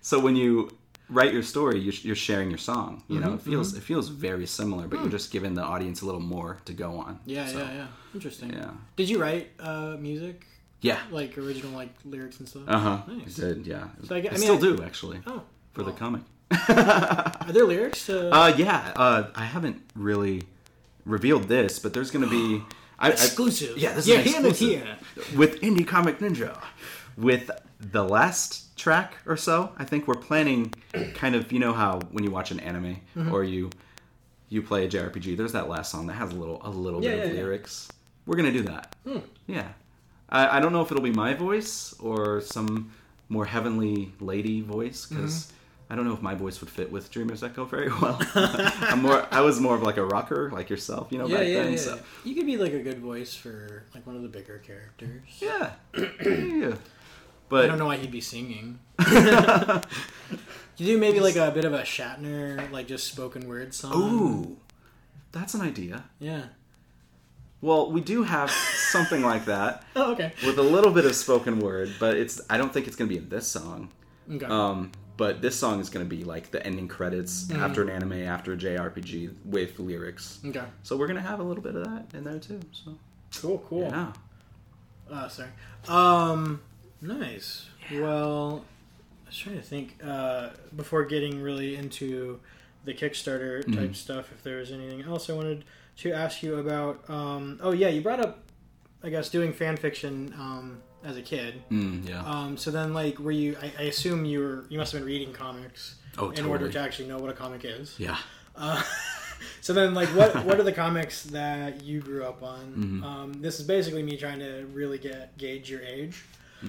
[0.00, 0.70] so when you
[1.08, 3.02] write your story, you're, you're sharing your song.
[3.08, 6.02] You Mm-hmm, know, it feels it feels very similar, but you're just giving the audience
[6.02, 7.14] a little more to go on.
[7.24, 7.30] Hmm.
[7.30, 7.86] yeah, So, yeah, yeah.
[8.14, 8.52] Interesting.
[8.52, 8.70] Yeah.
[8.96, 10.46] Did you write uh, music,
[10.80, 10.98] Yeah.
[11.10, 12.62] like original like lyrics and stuff?
[12.68, 12.98] Uh huh.
[13.08, 13.38] Nice.
[13.38, 13.66] I did.
[13.66, 13.88] Yeah.
[14.06, 15.42] So I I, I still I- do actually Oh,
[15.74, 16.22] for the comic.
[16.68, 18.30] are there lyrics to?
[18.38, 18.92] Uh, yeah.
[18.96, 20.42] Uh, I haven't really
[21.10, 22.62] revealed this, but there's gonna be
[22.98, 23.76] I, I- exclusive.
[23.78, 24.68] yeah, this You're is it exclusive.
[24.68, 24.96] here.
[25.36, 26.58] with Indie Comic Ninja.
[27.16, 30.72] With the last track or so, I think we're planning
[31.14, 33.32] kind of you know how when you watch an anime Mm-hmm.
[33.34, 33.70] or you
[34.48, 37.10] you play a JRPG, there's that last song that has a little a little Yeah,
[37.10, 37.34] bit yeah, of yeah.
[37.34, 37.38] Hmm.
[37.46, 37.88] lyrics.
[38.26, 38.94] We're gonna do that.
[39.46, 39.68] Yeah.
[40.28, 42.92] I, I don't know if it'll be my voice or some
[43.28, 45.56] more heavenly lady voice because Mm-hmm.
[45.90, 48.16] I don't know if my voice would fit with Dreamer's Echo very well.
[48.36, 49.26] I'm more.
[49.32, 51.72] I was more of like a rocker, like yourself, you know, Yeah, back yeah, then.
[51.72, 51.78] yeah.
[51.78, 55.22] So You could be like a good voice for like one of the bigger characters.
[55.40, 56.76] yeah, yeah.
[57.52, 58.78] I don't know why he'd be singing.
[59.00, 63.92] you do maybe like a bit of a Shatner, like just spoken word song.
[63.96, 64.56] ooh,
[65.32, 66.04] that's an idea.
[66.18, 66.44] Yeah.
[67.62, 70.32] Well, we do have something like that Oh, okay.
[70.46, 72.40] with a little bit of spoken word, but it's.
[72.48, 73.90] I don't think it's gonna be in this song.
[74.32, 74.46] Okay.
[74.46, 77.58] Um, but this song is gonna be like the ending credits Mm.
[77.60, 80.40] after an anime, after a JRPG with lyrics.
[80.46, 80.64] okay.
[80.82, 82.58] So we're gonna have a little bit of that in there too.
[82.72, 82.96] So
[83.40, 83.58] Cool.
[83.68, 83.88] Cool.
[83.90, 84.12] yeah.
[85.12, 85.50] Oh, sorry.
[85.88, 86.60] Um,
[87.02, 87.66] nice.
[87.90, 88.00] Yeah.
[88.00, 88.64] Well,
[89.26, 92.40] I was trying to think uh, before getting really into
[92.86, 93.92] the Kickstarter type Mm-hmm.
[93.92, 94.32] stuff.
[94.32, 95.64] If there was anything else I wanted
[95.98, 97.08] to ask you about.
[97.10, 98.38] Um, oh yeah, you brought up,
[99.04, 101.62] I guess, doing fan fiction um, as a kid.
[101.70, 102.22] Mm, yeah.
[102.24, 103.56] Um, so then, like, were you?
[103.62, 104.64] I, I assume you were.
[104.68, 107.64] You must have been reading comics Oh, in order to actually know what a comic
[107.64, 107.94] is.
[107.98, 108.18] yeah.
[108.56, 108.82] Uh,
[109.60, 112.60] so then, like, what what are the comics that you grew up on?
[112.76, 113.04] Mm-hmm.
[113.04, 116.24] Um, this is basically me trying to really get gauge your age.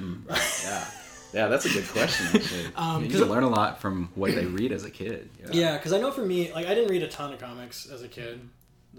[0.63, 0.85] Yeah.
[1.33, 2.25] Yeah, that's a good question.
[2.33, 5.29] Actually, Um, you can learn a lot from what they read as a kid.
[5.51, 8.01] Yeah, because I know for me, like, I didn't read a ton of comics as
[8.03, 8.41] a kid.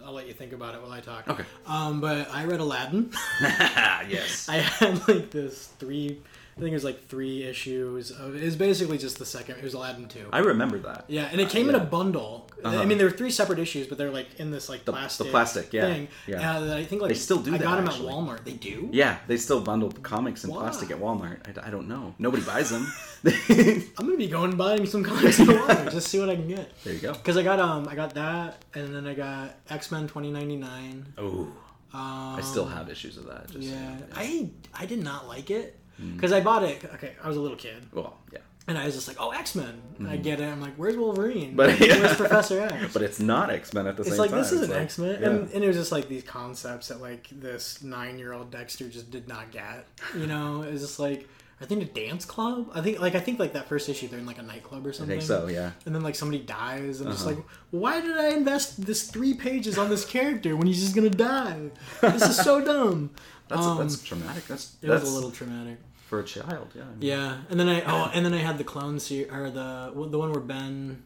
[0.04, 1.28] I'll let you think about it while I talk.
[1.28, 1.44] Okay.
[1.66, 3.10] Um, but I read Aladdin.
[3.40, 4.48] yes.
[4.50, 6.20] I had like this three.
[6.56, 8.10] I think it was like three issues.
[8.10, 9.56] Of, it was basically just the second.
[9.56, 10.26] It was Aladdin two.
[10.32, 11.06] I remember that.
[11.08, 12.50] Yeah, and it came in a bundle.
[12.62, 12.84] I Uh-huh.
[12.84, 15.72] mean, there were three separate issues, but they're like in this like the plastic, plastic,
[15.72, 16.08] yeah, thing.
[16.26, 16.56] yeah.
[16.58, 18.08] And I think like They still do I that, got them actually.
[18.08, 18.44] at Walmart.
[18.44, 18.90] They do.
[18.92, 20.60] Yeah, they still bundle comics in Why?
[20.60, 21.38] plastic at Walmart.
[21.58, 22.14] I, I don't know.
[22.18, 22.86] Nobody buys them.
[23.24, 26.70] I'm gonna be going buying some comics at Walmart just see what I can get.
[26.84, 27.12] there you go.
[27.14, 31.14] Because I got um I got that, and then I got X Men 2099.
[31.18, 31.48] Oh,
[31.94, 33.48] Um, I still have issues of that.
[33.50, 35.78] Just, Yeah, I I did not like it
[36.14, 36.84] because I bought it.
[36.94, 38.38] Okay, I was a little kid, Well, yeah.
[38.68, 40.44] and I was just like, "Oh, X Men!" I get it.
[40.44, 41.54] I'm like, "Where's Wolverine?
[41.56, 44.16] But- Where's Professor X?" But it's not X Men at the same time.
[44.16, 44.38] it's same like time.
[44.40, 45.28] this isn't so, X Men, yeah.
[45.30, 48.88] and, and it was just like these concepts that like this nine year old Dexter
[48.88, 49.86] just did not get.
[50.16, 51.28] You know, it was just like
[51.60, 52.70] I think a dance club.
[52.74, 54.92] I think like I think like that first issue they're in like a nightclub or
[54.92, 55.16] something.
[55.16, 55.46] I think so.
[55.46, 55.70] Yeah.
[55.86, 57.36] And then like somebody dies, and I'm just Uh-huh.
[57.36, 61.08] like, why did I invest this three pages on this character when he's just gonna
[61.10, 61.70] die?
[62.00, 63.10] This is so dumb.
[63.48, 64.46] That's Um, that's traumatic.
[64.48, 65.78] That's It that's was a little traumatic.
[66.12, 66.68] For a child.
[66.74, 66.82] Yeah.
[66.82, 69.48] I mean, Yeah, and then I oh, and then I had the clone se- or
[69.50, 71.02] the the one where Ben,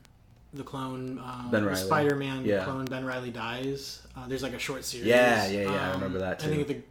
[0.52, 1.80] the clone, uh, Ben the Reilly.
[1.86, 2.64] Spider-Man Yeah.
[2.64, 4.02] clone Ben Reilly dies.
[4.16, 5.06] Uh, there's like a short series.
[5.06, 6.50] Yeah, yeah, yeah, I Um, remember that too.
[6.50, 6.82] I think the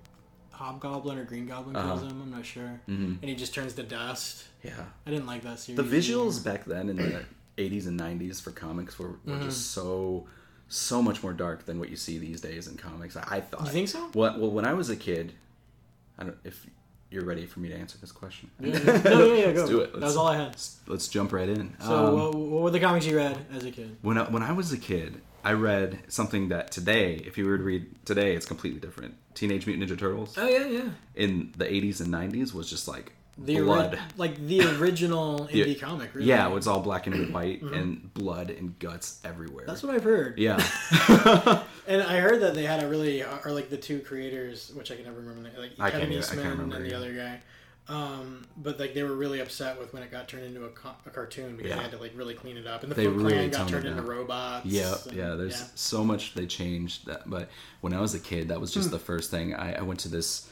[0.52, 2.22] Hobgoblin or Green Goblin kills him.
[2.22, 2.80] I'm not sure.
[2.88, 3.18] Mhm.
[3.20, 4.46] And he just turns to dust.
[4.64, 4.86] Yeah.
[5.06, 5.76] I didn't like that series.
[5.76, 7.26] The visuals back then in the
[7.58, 9.44] 80s and 90s for comics were, were Mm-hmm.
[9.44, 10.26] just so
[10.70, 13.18] so much more dark than what you see these days in comics.
[13.18, 13.66] I, I thought.
[13.66, 14.10] You think so?
[14.16, 15.34] Well, well, when I was a kid,
[16.18, 16.66] I don't if
[17.16, 18.52] you're ready for me to answer this question.
[18.60, 19.46] no, yeah, yeah.
[19.56, 19.94] Let's do it.
[19.94, 20.56] That Let's, was all I had.
[20.88, 21.76] let's jump right in.
[21.80, 23.98] So, Um, what, what were the comics you read as a kid?
[24.02, 27.58] when I, when I was a kid, I read something that today, if you were
[27.58, 29.16] to read today, it's completely different.
[29.34, 30.90] Teenage Mutant Ninja Turtles Oh yeah, yeah.
[31.16, 33.90] in the 80s and 90s was just like The blood.
[33.96, 35.66] ori- like the original Yeah.
[35.66, 36.16] indie comic.
[36.16, 36.28] Really.
[36.28, 39.64] Yeah, it was all black and white and blood and guts everywhere.
[39.66, 39.68] Mm-hmm.
[39.72, 40.40] That's what I've heard.
[40.40, 40.58] yeah.
[41.88, 44.96] And I heard that they had a really, or like the two creators, which I
[44.96, 47.14] can never remember, like I Kevin can't either- I Eastman can't remember, and the other
[47.14, 47.42] guy.
[47.88, 50.96] Um, but like they were really upset with when it got turned into a, co-
[51.06, 51.76] a cartoon because Yeah.
[51.76, 53.68] they had to like really clean it up, and the They Foot really Clan got
[53.68, 54.66] turned into robots.
[54.66, 55.36] Yeah, and- yeah.
[55.36, 55.68] There's yeah.
[55.76, 57.30] so much they changed that.
[57.30, 57.50] But
[57.82, 58.80] when I was a kid, that was Hmm.
[58.80, 59.54] just the first thing.
[59.54, 60.50] I, I went to this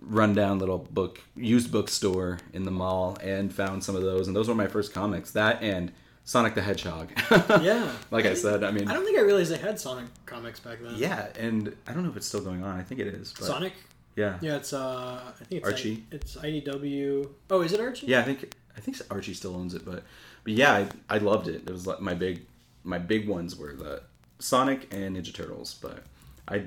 [0.00, 4.48] rundown little book used bookstore in the mall and found some of those, and those
[4.48, 5.30] were my first comics.
[5.32, 5.92] That and
[6.24, 7.10] Sonic the Hedgehog.
[7.62, 7.92] Yeah.
[8.10, 10.78] like I said, I mean, I don't think I realized they had Sonic comics back
[10.80, 10.94] then.
[10.96, 12.78] yeah, and I don't know if it's still going on.
[12.78, 13.32] I think it is.
[13.32, 13.72] But Sonic?
[14.16, 14.38] Yeah.
[14.40, 16.04] Yeah, it's uh I think it's Archie?
[16.12, 17.28] I, it's IDW.
[17.50, 18.06] Oh, is it Archie?
[18.06, 20.02] Yeah, I think I think Archie still owns it, but
[20.44, 21.62] but yeah, I, I loved it.
[21.66, 22.42] It was like my big
[22.84, 24.02] my big ones were the
[24.38, 26.04] Sonic and Ninja Turtles, but
[26.48, 26.64] I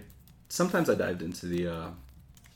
[0.50, 1.88] sometimes I dived into the uh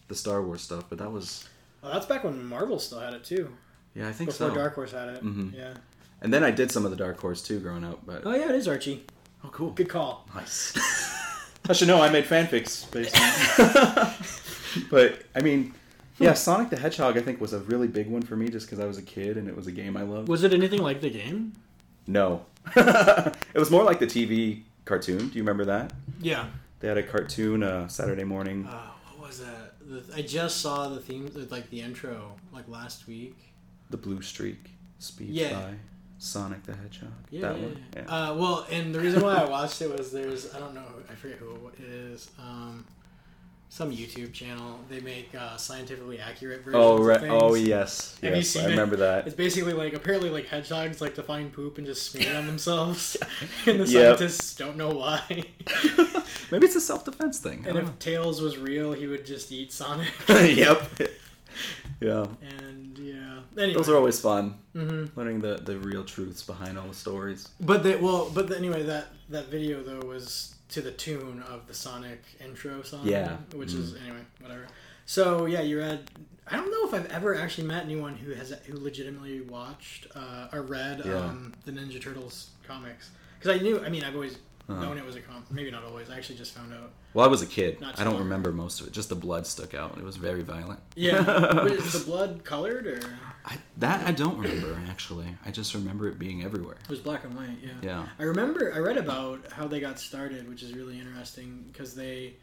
[0.08, 1.48] the Star Wars stuff, but that was
[1.84, 3.50] Oh, that's back when Marvel still had it too.
[3.96, 4.46] yeah, I think so.
[4.48, 4.62] Before so.
[4.62, 5.24] Dark Horse had it.
[5.24, 5.54] Mhm.
[5.56, 5.74] Yeah.
[6.22, 8.50] And then I did some of the Dark Horse too growing up, but Oh yeah,
[8.50, 9.06] it is Archie.
[9.44, 9.72] oh cool.
[9.72, 10.28] Good call.
[10.36, 10.74] Nice.
[11.70, 14.14] I should know I made fanfics based on
[14.90, 15.74] But I mean,
[16.20, 18.80] yeah, Sonic the Hedgehog I think was a really big one for me just because
[18.80, 20.28] I was a kid and it was a game I loved.
[20.30, 21.54] Was it anything like the game?
[22.08, 22.46] No.
[22.76, 25.18] it was more like the TV cartoon.
[25.30, 25.94] Do you remember that?
[26.22, 26.46] Yeah.
[26.80, 28.66] They had a cartoon uh, Saturday morning.
[28.68, 29.67] Uh, what was that?
[29.88, 33.36] The, I just saw the theme, like the intro, like last week.
[33.90, 34.70] The Blue Streak,
[35.00, 35.54] Speed Yeah.
[35.54, 35.74] by
[36.18, 37.10] Sonic the Hedgehog.
[37.30, 37.42] Yeah.
[37.42, 37.84] that yeah, one.
[37.96, 38.02] yeah.
[38.30, 41.16] Uh, well, and the reason why I watched it was there's I don't know I
[41.16, 42.30] forget who it is.
[42.40, 42.86] Um,
[43.70, 44.80] some YouTube channel.
[44.90, 46.76] They make uh, scientifically accurate versions.
[46.84, 47.20] oh of right.
[47.20, 47.34] things.
[47.36, 48.18] Oh yes.
[48.22, 48.70] Have you Yes, I it?
[48.70, 49.28] remember that.
[49.28, 52.48] It's basically like apparently like hedgehogs like to find poop and just smear it on
[52.48, 53.18] themselves,
[53.66, 54.18] and the Yep.
[54.18, 55.22] scientists don't know why.
[56.52, 57.66] Maybe it's a self defense thing.
[57.68, 60.08] And if Tails was real, he would just eat Sonic.
[60.30, 60.82] yep.
[62.00, 62.28] Yeah.
[62.42, 63.74] and yeah, anyway.
[63.74, 64.56] Those are always fun.
[64.74, 67.50] hmm Learning the, the real truths behind all the stories.
[67.60, 71.68] But they well, but the, anyway, that that video though was to the tune of
[71.68, 73.02] the Sonic intro song.
[73.06, 73.38] Yeah.
[73.56, 74.68] which is anyway whatever.
[75.06, 76.10] So yeah, you read.
[76.50, 80.48] I don't know if I've ever actually met anyone who has who legitimately watched uh,
[80.54, 81.16] or read Yeah.
[81.18, 83.10] um, the Ninja Turtles comics
[83.40, 83.80] because I knew.
[83.84, 84.38] I mean, I've always
[84.70, 84.84] Uh-huh.
[84.84, 85.50] known it was a comic.
[85.50, 86.10] Maybe not always.
[86.10, 86.92] I actually just found out.
[87.14, 87.78] Well, I was a kid.
[87.82, 88.24] I don't long.
[88.24, 88.94] remember most of it.
[88.94, 89.98] Just the blood stuck out.
[89.98, 90.80] It was very violent.
[90.96, 93.00] Yeah, But is the blood colored or
[93.46, 95.28] I, that I don't remember actually.
[95.46, 96.76] I just remember it being everywhere.
[96.84, 97.58] it was black and white?
[97.64, 97.72] Yeah.
[97.82, 98.06] Yeah.
[98.20, 102.34] I remember I read about how they got started, which is really interesting because they,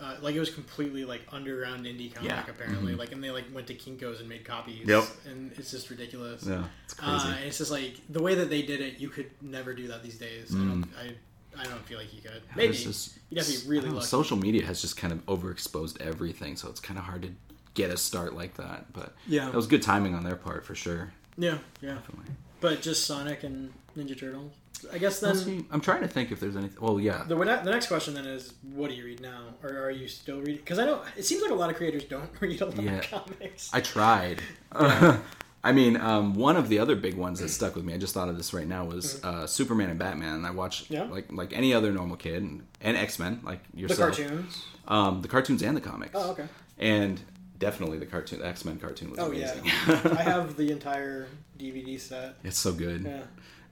[0.00, 2.44] uh, like, it was completely like underground indie comic Yeah.
[2.48, 2.94] apparently.
[2.94, 4.86] Like, and they like went to Kinkos and made copies.
[4.86, 5.04] Yep.
[5.26, 6.44] And it's just ridiculous.
[6.46, 7.12] Yeah, it's crazy.
[7.28, 9.88] Uh, and it's just like the way that they did it, you could never do
[9.88, 10.54] that these days.
[10.54, 10.86] I don't.
[10.98, 11.12] I,
[11.60, 12.42] I don't feel like you could.
[12.56, 14.06] Maybe just- you'd have to be really know, lucky.
[14.06, 17.32] social media has just kind of overexposed everything, so it's kind of hard to
[17.74, 18.92] get a start like that.
[18.92, 19.46] But Yeah.
[19.46, 21.12] that was good timing on their part for sure.
[21.36, 21.94] yeah, yeah.
[21.94, 22.32] Definitely.
[22.60, 24.52] But just Sonic and Ninja Turtles.
[24.92, 25.64] I guess then see.
[25.70, 26.78] I'm trying to think if there's anything.
[26.80, 27.22] Well, yeah.
[27.28, 30.38] the, the next question then is, what do you read now, or are you still
[30.38, 30.56] reading?
[30.56, 32.96] Because I know it seems like a lot of creators don't read a lot Yeah.
[32.98, 33.70] of comics.
[33.74, 34.40] I tried.
[35.62, 37.92] I mean, um, one of the other big ones that stuck with me.
[37.92, 40.34] I just thought of this right now was uh, Superman and Batman.
[40.36, 40.94] And I watched Mm-hmm.
[40.94, 41.04] Yeah.
[41.04, 44.16] like like any other normal kid, and, and X Men, like yourself.
[44.16, 44.64] the cartoons.
[44.88, 46.12] Um, the cartoons and the comics.
[46.14, 46.46] Oh, okay.
[46.78, 47.20] And
[47.58, 49.54] definitely the cartoon, the X Men cartoon was Oh yeah.
[49.86, 52.36] I have the entire DVD set.
[52.42, 53.02] it's so good.
[53.04, 53.20] Yeah.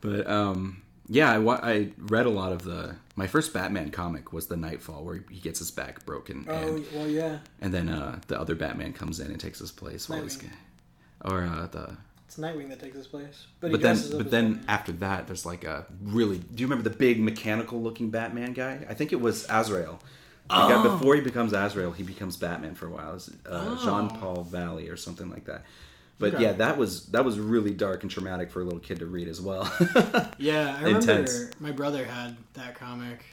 [0.02, 2.96] But um, yeah, I, wa- I read a lot of the.
[3.16, 6.86] My first Batman comic was the Knightfall, where he gets his back broken, Oh and
[6.94, 7.38] well, yeah.
[7.60, 10.50] and then uh, the other Batman comes in and takes his place while he's, Nightwing.
[11.24, 11.96] or uh, the.
[12.26, 13.46] It's Nightwing that takes his place.
[13.60, 14.64] But, But then, but then Batman.
[14.68, 16.38] after that, there's like a really.
[16.38, 18.84] Do you remember the big mechanical looking Batman guy?
[18.88, 19.98] I think it was Azrael.
[20.50, 20.96] The guy- Oh.
[20.96, 23.14] before he becomes Azrael, he becomes Batman for a while.
[23.16, 23.80] It's, uh, Oh.
[23.84, 25.64] Jean Paul Valley or something like that.
[26.18, 26.42] But Okay.
[26.42, 29.28] yeah, that was that was really dark and traumatic for a little kid to read
[29.28, 29.70] as well.
[30.38, 33.24] yeah, I remember my brother had that comic,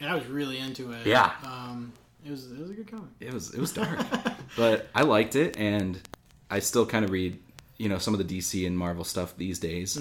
[0.00, 1.06] and I was really into it.
[1.06, 1.32] Yeah.
[1.44, 1.92] Um,
[2.24, 3.10] it was it was a good comic.
[3.20, 3.98] it was it was dark,
[4.56, 6.00] but I liked it, and
[6.50, 7.38] I still kind of read,
[7.76, 10.00] you know, some of the DC and Marvel stuff these days.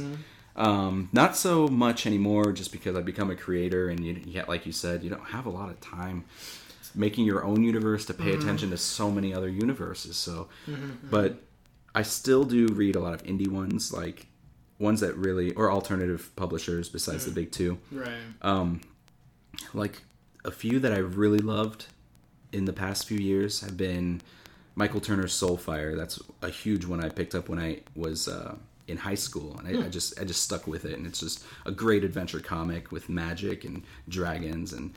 [0.56, 4.66] Um, not so much anymore, just because I've become a creator, and you, yeah, like
[4.66, 6.24] you said, you don't have a lot of time
[6.96, 10.16] making your own universe to pay attention to so many other universes.
[10.16, 10.48] So,
[11.12, 11.42] but
[11.96, 14.28] I still do read a lot of indie ones, like
[14.78, 18.12] ones that really or alternative publishers besides the big two Right.
[18.42, 18.82] um,
[19.74, 20.02] like
[20.44, 21.86] a few that I really loved
[22.52, 24.22] in the past few years have been
[24.76, 25.96] Michael Turner's Soulfire.
[25.96, 28.56] That's a huge one I picked up when I was uh,
[28.88, 30.98] in high school, and I, I just I just stuck with it.
[30.98, 34.94] And it's just a great adventure comic with magic and dragons, and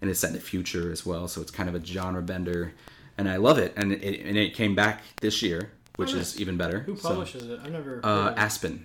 [0.00, 1.26] and it's set in the future as well.
[1.28, 2.72] So it's kind of a genre bender,
[3.18, 3.72] and I love it.
[3.76, 6.34] And it, and it came back this year, which Oh, nice.
[6.34, 6.80] is even better.
[6.80, 7.60] Who So- publishes it?
[7.62, 8.00] I've never.
[8.04, 8.38] uh, of it.
[8.38, 8.84] Aspen.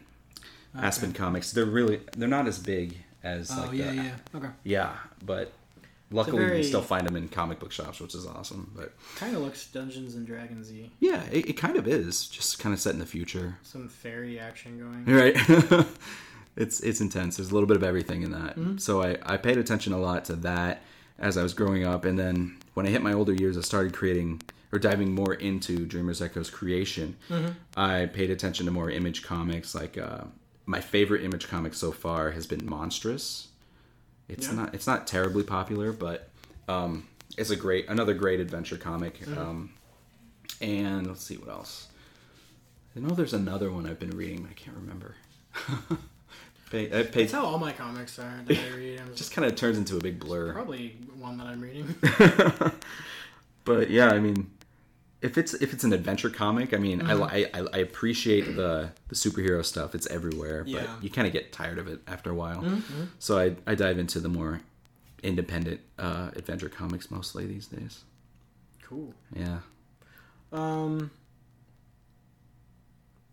[0.75, 1.51] Aspen Comics.
[1.51, 4.11] They're really they're not as big as oh like yeah, the, yeah.
[4.35, 4.47] Okay.
[4.63, 4.93] yeah,
[5.25, 5.51] but
[6.11, 8.71] luckily you can still find them in comic book shops, which is awesome.
[8.75, 10.89] But Kind of looks Dungeons and Dragons y.
[11.01, 14.39] yeah, it, it kind of is just kind of set in the future, Some fairy
[14.39, 15.05] action going.
[15.17, 15.87] right?
[16.55, 17.35] it's it's intense.
[17.37, 18.57] There's a little bit of everything in that.
[18.57, 18.77] Mm-hmm.
[18.77, 20.83] So I I paid attention a lot to that
[21.19, 23.93] as I was growing up, and then when I hit my older years, I started
[23.93, 24.41] creating
[24.71, 27.17] or diving more into Dreamers Echo's creation,
[27.75, 29.75] I paid attention to more image comics.
[29.75, 30.21] Like uh,
[30.65, 33.47] my favorite image comic so far has been Monstress.
[34.29, 34.53] It's Yeah.
[34.55, 36.29] not it's not terribly popular, but
[36.69, 37.07] um,
[37.37, 39.19] it's a great another great adventure comic.
[39.19, 39.37] Mm-hmm.
[39.37, 39.69] Um,
[40.61, 41.87] and let's see what else.
[42.95, 45.15] I know there's another one I've been reading, but I can't remember.
[46.69, 49.01] Pay, I paid, That's how all my comics are that I read.
[49.15, 50.53] Just kind of turns into a big blur.
[50.53, 51.93] probably one that I'm reading.
[53.65, 54.49] but yeah, I mean,
[55.21, 58.91] if it's if it's an adventure comic, I mean, I, li- I I appreciate the
[59.07, 59.93] the superhero stuff.
[59.95, 60.81] It's everywhere, Yeah.
[60.95, 62.63] but you kind of get tired of it after a while.
[63.19, 64.61] So I I dive into the more
[65.23, 68.03] independent uh, adventure comics mostly these days.
[68.83, 69.13] cool.
[69.35, 69.59] Yeah.
[70.51, 71.11] Um,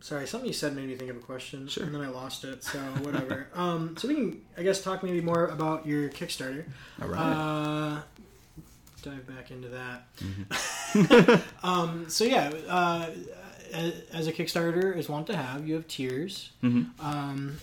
[0.00, 1.84] sorry, something you said made me think of a question, Sure.
[1.84, 2.62] and then I lost it.
[2.62, 3.48] So whatever.
[3.54, 6.64] um, so we can, I guess, talk maybe more about your Kickstarter.
[7.02, 7.18] All right.
[7.18, 8.00] Uh,
[9.10, 10.06] dive back into that.
[10.18, 11.34] Mm-hmm.
[11.66, 13.06] um, so yeah, uh,
[14.12, 16.50] as, a Kickstarter is want to have, you have tears.
[16.62, 17.04] Mm-hmm.
[17.06, 17.56] Um,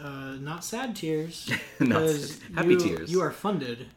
[0.00, 1.50] uh, not sad tears.
[1.80, 3.10] Not sad- happy you- tears.
[3.10, 3.88] You are funded.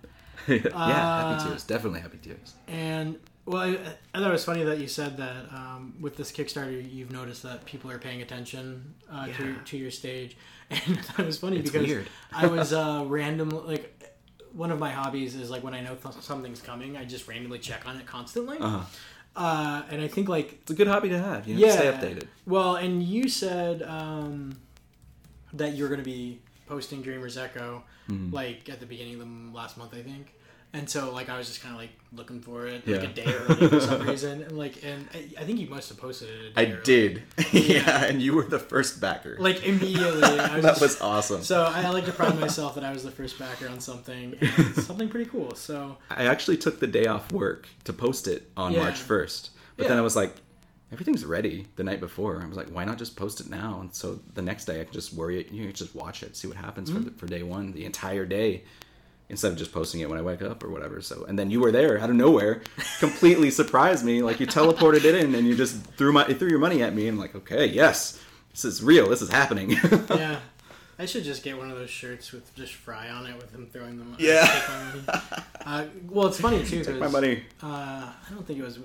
[0.48, 1.64] yeah, Uh, happy tears.
[1.66, 2.56] Definitely happy tears.
[2.68, 3.78] And well, I,
[4.16, 7.44] I thought it was funny that you said that um, with this Kickstarter, you've noticed
[7.44, 9.56] that people are paying attention uh, to Yeah.
[9.66, 10.36] to your stage,
[10.72, 12.08] and it was funny It's because.
[12.32, 14.03] I was uh, random like
[14.54, 17.60] one of my hobbies is like when I know th- something's coming, I just randomly
[17.60, 18.58] check on it constantly.
[18.60, 18.84] Uh-huh.
[19.36, 21.48] Uh, and I think like It's a good hobby to have.
[21.48, 22.28] You know, yeah, stay updated.
[22.46, 24.58] Well, and you said um,
[25.54, 28.36] that you're going to be posting Dreamers Echo Mm-hmm.
[28.36, 30.34] like at the beginning of the last month, I think.
[30.76, 33.08] And so, like, I was just kind of like looking for it like Yeah.
[33.10, 36.00] a day early for some reason, and like, and I, I think you must have
[36.00, 36.54] posted it.
[36.56, 36.80] I early.
[36.84, 37.24] did.
[37.52, 39.38] yeah, and you were the first backer.
[39.40, 41.44] Like immediately, was that just- was awesome.
[41.44, 44.76] So I like to pride myself that I was the first backer on something, and
[44.76, 45.54] something pretty cool.
[45.54, 48.82] So I actually took the day off work to post it on Yeah.
[48.82, 49.50] March 1st.
[49.78, 50.34] But then I was like,
[50.92, 52.42] everything's ready the night before.
[52.42, 53.80] I was like, why not just post it now?
[53.82, 55.52] And so the next day I can just worry it.
[55.52, 57.04] You can just watch it, see what happens Mm-hmm.
[57.04, 58.64] for, the, for day one, the entire day,
[59.30, 61.02] instead of just posting it when I wake up or whatever.
[61.02, 62.62] So, and then you were there out of nowhere,
[63.00, 64.22] completely surprised me.
[64.22, 67.08] Like you teleported it in and you just threw my, threw your money at me.
[67.08, 68.22] And I'm like, okay, yes,
[68.52, 69.10] this is real.
[69.10, 69.72] This is happening.
[70.10, 70.40] yeah.
[71.00, 73.68] I should just get one of those shirts with just Fry on it with him
[73.74, 74.16] throwing them.
[74.20, 74.92] Yeah.
[75.06, 75.22] money.
[75.66, 76.84] Uh, well, it's funny too.
[76.84, 77.42] Take my money.
[77.64, 77.66] Uh,
[78.12, 78.80] I don't think it was.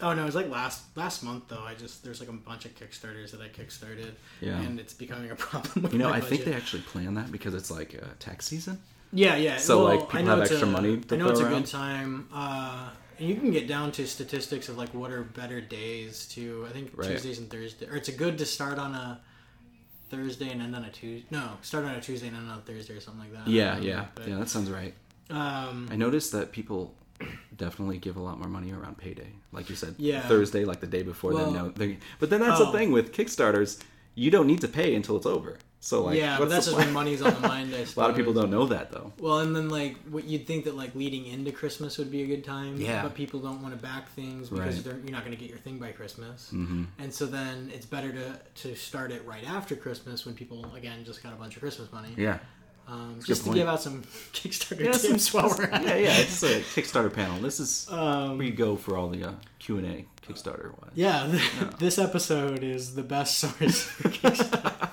[0.00, 1.62] Oh no, it was like last last month though.
[1.62, 4.58] I just there's like a bunch of Kickstarters that I kickstarted, Yeah.
[4.62, 5.92] and it's becoming a problem.
[5.92, 8.80] You know, I think they actually plan that because it's like uh, tax season.
[9.14, 9.56] Yeah, yeah.
[9.58, 12.28] So, well, like, people have extra a- money to I know it's a good time.
[12.32, 16.66] Uh, and you can get down to statistics of like what are better days to.
[16.68, 17.10] I think Right.
[17.10, 19.20] Tuesdays and Thursdays, or it's a good to start on a
[20.10, 21.26] Thursday and end on a Tuesday.
[21.30, 23.48] No, start on a Tuesday and end on a Thursday or something like that.
[23.50, 24.38] Yeah, Um, yeah, but, yeah.
[24.38, 24.94] That sounds right.
[25.30, 26.94] Um, I noticed that people
[27.56, 29.94] definitely give a lot more money around payday, like you said.
[29.98, 30.20] Yeah.
[30.22, 31.32] Thursday, like the day before.
[31.32, 32.66] Well- then no, but then that's Oh.
[32.70, 33.80] the thing with Kickstarters.
[34.16, 35.58] You don't need to pay until it's over.
[35.86, 37.74] So like, yeah, but that's just when money's on the mind.
[37.74, 39.12] A lot of people don't know that though.
[39.18, 42.26] Well, and then like what you'd think that like leading into Christmas would be a
[42.26, 42.78] good time.
[42.80, 43.02] Yeah.
[43.02, 44.96] But people don't want to back things because Right.
[45.02, 46.48] you're not going to get your thing by Christmas.
[46.48, 50.64] hmm And so then it's better to to start it right after Christmas when people
[50.74, 52.14] again just got a bunch of Christmas money.
[52.16, 52.38] Yeah.
[52.88, 55.94] Um, just to good give out some Kickstarter Yeah, tips some- while we're at yeah,
[55.96, 56.02] it.
[56.04, 56.16] yeah.
[56.18, 57.40] It's a Kickstarter panel.
[57.42, 60.92] This is Um, where you go for all the uh, Q and A Kickstarter wise.
[60.94, 61.30] yeah,
[61.78, 64.88] this episode is the best source for Kickstarter.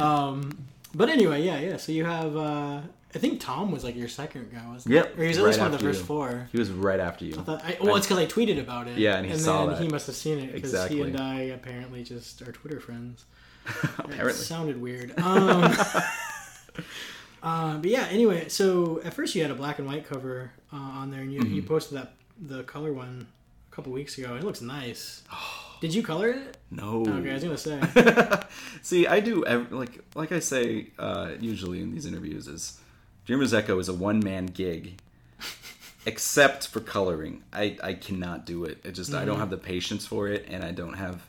[0.00, 1.76] Um, but anyway, yeah, yeah.
[1.76, 2.80] So you have, uh,
[3.14, 5.20] I think Tom was like your second guy, wasn't Yep, he?
[5.20, 6.06] Or he was at right least one of the first you.
[6.06, 6.48] four.
[6.52, 7.34] He was right after you.
[7.38, 8.98] I thought, I, well, it's because I tweeted about it.
[8.98, 9.82] Yeah, and he saw then that.
[9.82, 13.24] he must have seen it because he and I apparently just are Twitter friends.
[13.66, 14.32] It Apparently.
[14.32, 15.16] sounded weird.
[15.20, 15.62] Um,
[17.42, 20.76] uh, but yeah, anyway, so at first you had a black and white cover uh,
[20.76, 21.54] on there, and you, Mm-hmm.
[21.54, 23.26] you posted that the color one
[23.70, 24.34] a couple weeks ago.
[24.36, 25.22] It looks nice.
[25.80, 26.56] Did you color it?
[26.70, 27.02] No.
[27.06, 28.42] Okay, I was gonna say.
[28.82, 32.78] See, I do ev- like like I say uh, usually in these interviews is
[33.26, 35.00] Dreamers Echo is a one man gig,
[36.06, 37.42] except for coloring.
[37.52, 38.78] I I cannot do it.
[38.84, 39.26] It just I Mm-hmm.
[39.26, 41.22] don't have the patience for it, and I don't have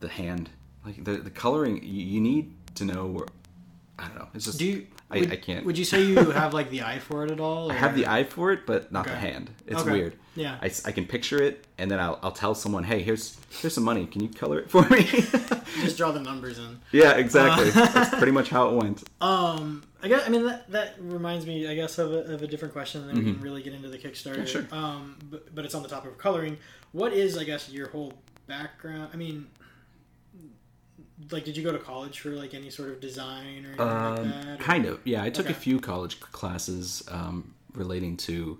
[0.00, 0.50] the hand.
[0.84, 3.26] Like the the coloring, you, you need to know where.
[3.98, 4.28] I don't know.
[4.34, 4.86] It's just Do you?
[5.12, 5.64] I, would, I can't.
[5.66, 7.70] Would you say you have like the eye for it at all?
[7.70, 9.50] I have the eye for it, but not the hand.
[9.66, 9.90] It's Okay.
[9.90, 10.16] weird.
[10.34, 10.56] Yeah.
[10.62, 13.84] I, I can picture it, and then I'll, I'll tell someone, "Hey, here's here's some
[13.84, 14.06] money.
[14.06, 15.02] Can you color it for me?"
[15.82, 16.80] Just draw the numbers in.
[16.90, 17.68] yeah, exactly.
[17.68, 17.86] Uh.
[17.88, 19.02] That's pretty much how it went.
[19.20, 22.46] Um, I guess I mean that that reminds me, I guess, of a, of a
[22.46, 24.36] different question, then we can really get into the Kickstarter.
[24.36, 24.40] Mm-hmm.
[24.40, 24.66] Yeah, sure.
[24.72, 26.56] Um, but, but it's on the topic of coloring.
[26.92, 28.14] What is, I guess, your whole
[28.46, 29.10] background?
[29.12, 29.46] I mean,
[31.30, 34.14] like, did you go to college for like any sort of design or anything Um,
[34.32, 34.60] like that?
[34.60, 35.22] kind of, yeah.
[35.22, 35.54] I took Okay.
[35.54, 38.58] a few college classes um, relating to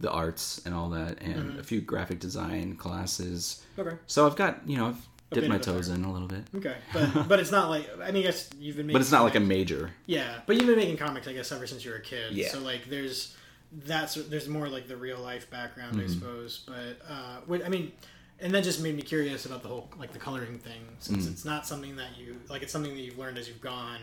[0.00, 1.58] the arts and all that, and Mm-hmm.
[1.60, 3.62] a few graphic design classes.
[3.78, 3.96] Okay.
[4.06, 7.28] So I've got you know I've dipped my toes in a little bit, Okay, but
[7.28, 8.94] but it's not like I mean, I guess you've been making.
[8.94, 9.90] but it's not like a major.
[10.06, 12.32] Yeah, but you've been making comics, I guess, ever since you were a kid.
[12.32, 12.48] Yeah.
[12.48, 13.36] So like, there's
[13.72, 16.04] that's there's more like the real life background, Mm-hmm.
[16.04, 16.64] I suppose.
[16.66, 17.92] But uh, what I mean,
[18.40, 21.32] and that just made me curious about the whole like the coloring thing, since Mm.
[21.32, 22.62] it's not something that you like.
[22.62, 24.00] It's something that you've learned as you've gone.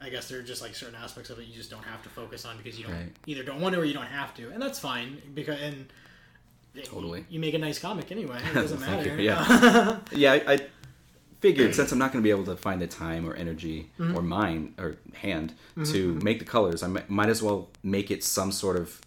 [0.00, 2.08] I guess there are just like certain aspects of it you just don't have to
[2.10, 3.12] focus on because you don't Right.
[3.26, 5.86] either don't want to or you don't have to, and that's fine because and.
[6.84, 7.24] Totally.
[7.30, 8.40] You make a nice comic anyway.
[8.50, 9.10] It doesn't Thank you.
[9.12, 9.22] matter.
[9.22, 9.98] Yeah.
[10.12, 10.58] Yeah, I, I
[11.40, 14.16] figured since I'm not going to be able to find the time or energy Mm-hmm.
[14.16, 15.54] or mind or hand
[15.84, 19.00] to make the colors, I mi- might as well make it some sort of,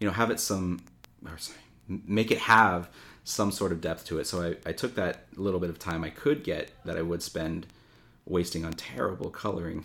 [0.00, 0.80] you know, have it some,
[1.24, 2.90] or sorry, make it have
[3.24, 4.26] some sort of depth to it.
[4.26, 7.22] So I, I took that little bit of time I could get that I would
[7.22, 7.66] spend
[8.26, 9.84] wasting on terrible coloring,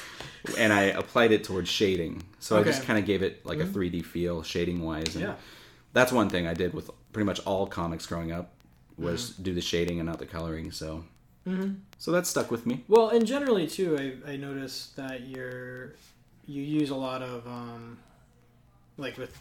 [0.58, 2.22] and I applied it towards shading.
[2.40, 2.86] So I just Mm-hmm.
[2.86, 5.14] kind of gave it like a 3D feel, shading wise.
[5.16, 5.34] And Yeah.
[5.92, 8.52] that's one thing I did with pretty much all comics growing up
[8.98, 9.42] was Mm-hmm.
[9.42, 10.70] do the shading and not the coloring.
[10.72, 11.04] So,
[11.98, 12.84] so that stuck with me.
[12.88, 15.92] Well, and generally too, I, I noticed that you're
[16.46, 17.98] you use a lot of um,
[18.96, 19.36] like with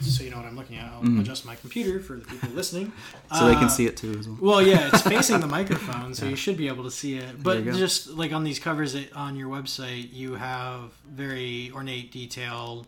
[0.00, 0.90] so you know what I'm looking at.
[0.92, 2.92] I'll adjust my computer for the people listening.
[3.38, 4.38] So they can Uh, see it too as well.
[4.40, 7.42] Well, yeah, it's facing the microphone, so you should be able to see it.
[7.42, 12.86] But just like on these covers that- on your website, you have very ornate, detailed.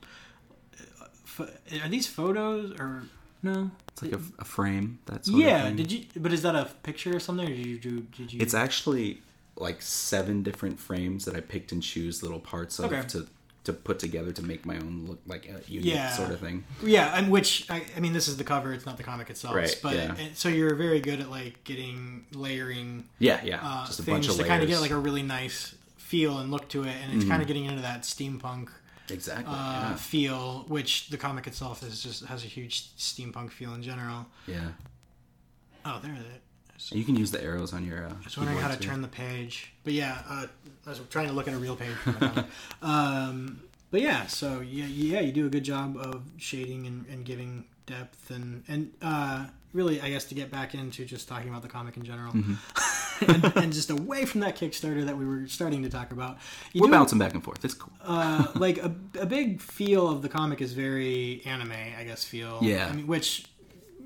[1.40, 1.46] uh,
[1.82, 3.04] Are these photos or
[3.42, 3.70] no?
[3.88, 4.98] It's like a, a frame.
[5.06, 5.70] That's Yeah.
[5.70, 6.04] Did you?
[6.16, 8.00] But is that a picture or something, or did you do?
[8.16, 8.40] Did you?
[8.40, 9.22] It's actually
[9.56, 13.06] like seven different frames that I picked and choose little parts of Okay.
[13.08, 13.26] to
[13.64, 16.12] to put together to make my own look like a unique Yeah.
[16.12, 16.64] sort of thing.
[16.82, 19.54] Yeah, and which I, I mean, this is the cover; it's not the comic itself.
[19.54, 20.14] Right, But yeah.
[20.18, 23.60] and so you're very good at like getting layering Yeah, yeah.
[23.62, 24.48] uh, just a things bunch of to layers.
[24.48, 27.32] kind of get like a really nice feel and look to it, and it's kind
[27.32, 27.40] Mm-hmm.
[27.40, 28.68] of getting into that steampunk
[29.10, 29.46] exactly.
[29.56, 34.26] uh, feel, which the comic itself is just has a huge steampunk feel in general.
[34.46, 34.54] yeah.
[34.56, 34.68] yeah.
[35.86, 36.40] Oh, there it is.
[36.90, 38.04] You can use the arrows on your.
[38.06, 38.88] Uh, I was wondering how to too.
[38.88, 40.46] turn the page, but yeah, uh,
[40.86, 41.94] I was trying to look at a real page.
[41.94, 42.46] for my comic.
[42.82, 43.60] um,
[43.90, 47.64] but yeah, so yeah, yeah, you do a good job of shading and, and giving
[47.86, 51.68] depth and and uh, really, I guess to get back into just talking about the
[51.68, 52.54] comic in general, Mm-hmm.
[53.30, 56.38] and, and just away from that Kickstarter that we were starting to talk about.
[56.72, 57.64] You We're do- bouncing back and forth.
[57.64, 57.92] It's cool.
[58.04, 62.24] uh, like a, a big feel of the comic is very anime, I guess.
[62.24, 62.88] Feel Yeah.
[62.88, 63.46] I mean, which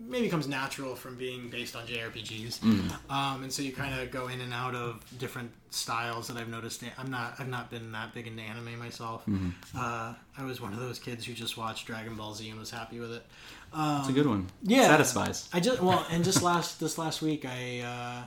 [0.09, 2.91] maybe comes natural from being based on JRPGs, Mm.
[3.11, 6.49] um, and so you kind of go in and out of different styles that I've
[6.49, 6.83] noticed.
[6.99, 9.23] I'm not I've not been that big into anime myself.
[9.27, 9.51] Mm-hmm.
[9.79, 12.71] Uh, I was one of those kids who just watched Dragon Ball Z and was
[12.71, 13.25] happy with it.
[13.73, 14.47] Um, It's a good one.
[14.63, 14.87] yeah.
[14.87, 15.49] Satisfies.
[15.53, 17.81] I just well, and just last this last week I.
[17.81, 18.23] Uh,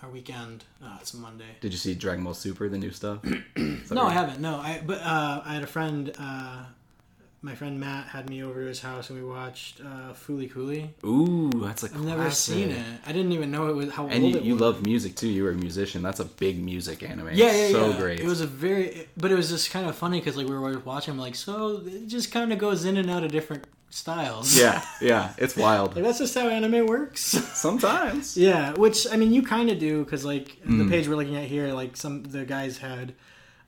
[0.00, 0.62] our weekend.
[0.80, 1.56] Oh, it's Monday.
[1.60, 3.18] Did you see Dragon Ball Super, the new stuff?
[3.90, 4.38] No, I haven't.
[4.40, 6.12] No, I but uh, I had a friend.
[6.16, 6.64] Uh,
[7.48, 10.90] my friend Matt had me over to his house and we watched uh, Fooly Cooly.
[11.04, 12.84] Ooh, that's like a I've never seen it.
[13.06, 14.60] I didn't even know it was how And old you, it you was.
[14.60, 15.28] love music too.
[15.28, 16.02] You were a musician.
[16.02, 17.30] That's a big music anime.
[17.32, 17.98] Yeah, yeah, so yeah.
[17.98, 18.20] great.
[18.20, 20.78] It was a very, but it was just kind of funny because like we were
[20.80, 24.54] watching, I'm like, so it just kind of goes in and out of different styles.
[24.58, 25.32] yeah, yeah.
[25.38, 25.94] It's wild.
[25.94, 27.22] like that's just how anime works.
[27.66, 28.36] Sometimes.
[28.36, 30.78] yeah, which I mean, you kind of do because like Mm.
[30.84, 33.14] the page we're looking at here, like some the guys had,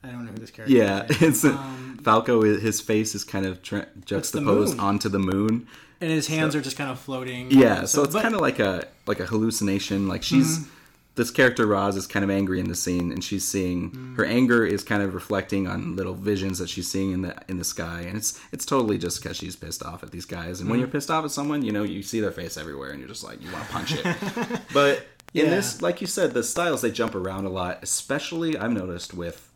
[0.03, 0.75] I don't know who this character.
[0.77, 1.23] Yeah, is.
[1.23, 2.43] it's Um, Falco.
[2.43, 4.81] His face is kind of tra- juxtaposed moon.
[4.81, 5.67] onto the moon.
[6.01, 7.51] and his hands are just kind of floating.
[7.51, 10.09] Yeah, so, it's kind of like a like a hallucination.
[10.09, 10.71] Like she's Mm-hmm.
[11.17, 14.17] this character Roz is kind of angry in the scene, and she's seeing Mm.
[14.17, 17.59] her anger is kind of reflecting on little visions that she's seeing in the in
[17.59, 20.61] the sky, and it's it's totally just because she's pissed off at these guys.
[20.61, 20.83] And when Mm.
[20.83, 23.23] you're pissed off at someone, you know you see their face everywhere, and you're just
[23.25, 24.61] like you want to punch it.
[24.73, 25.51] but in Yeah.
[25.51, 27.81] this, like you said, the styles they jump around a lot.
[27.83, 29.50] Especially I've noticed with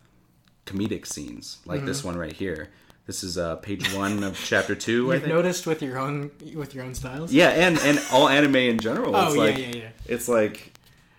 [0.65, 2.07] comedic scenes like this Mm-hmm.
[2.09, 2.69] one right here.
[3.07, 5.03] This is uh, page one of chapter two.
[5.11, 5.27] You've think.
[5.33, 7.31] noticed with your own with your own styles.
[7.31, 9.15] Yeah, and and all anime in general.
[9.15, 9.89] Oh it's yeah, like, yeah, yeah.
[10.07, 10.71] It's like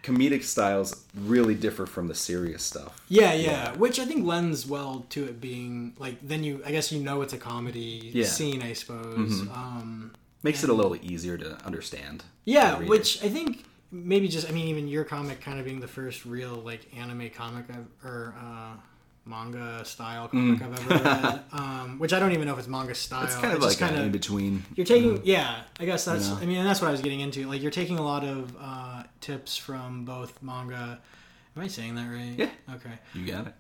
[0.03, 3.01] comedic styles really differ from the serious stuff.
[3.09, 6.91] Yeah, yeah, which I think lends well to it being like then you I guess
[6.91, 8.27] you know it's a comedy Yeah.
[8.27, 9.43] scene I suppose.
[9.43, 12.25] Um, Makes it a little easier to understand.
[12.45, 15.89] yeah, which I think maybe just I mean even your comic kind of being the
[15.89, 18.75] first real like anime comic I've, or uh,
[19.27, 21.41] manga style comic I've ever read.
[21.53, 23.23] Um, which I don't even know if it's manga style.
[23.23, 23.25] Mm.
[23.27, 24.65] it's kind of just like kinda- in between.
[24.75, 26.29] You're taking, yeah, I guess that's.
[26.29, 26.41] You know?
[26.41, 27.47] I mean, that's what I was getting into.
[27.49, 31.01] Like, you're taking a lot of uh, tips from both manga.
[31.57, 32.35] Am I saying that right?
[32.37, 32.75] Yeah.
[32.75, 32.91] Okay.
[33.15, 33.55] You got it.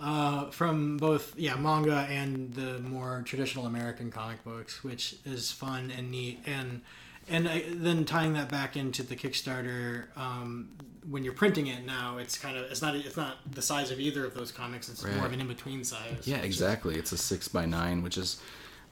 [0.00, 5.90] Uh, from both, yeah, manga and the more traditional American comic books, which is fun
[5.96, 6.82] and neat, and
[7.28, 10.06] and I, then tying that back into the Kickstarter.
[10.16, 10.70] Um,
[11.10, 13.98] when you're printing it now, it's kind of it's not it's not the size of
[14.00, 14.88] either of those comics.
[14.88, 16.26] It's more of an in between size.
[16.26, 16.96] yeah, exactly.
[16.96, 18.40] It's a six by nine, which is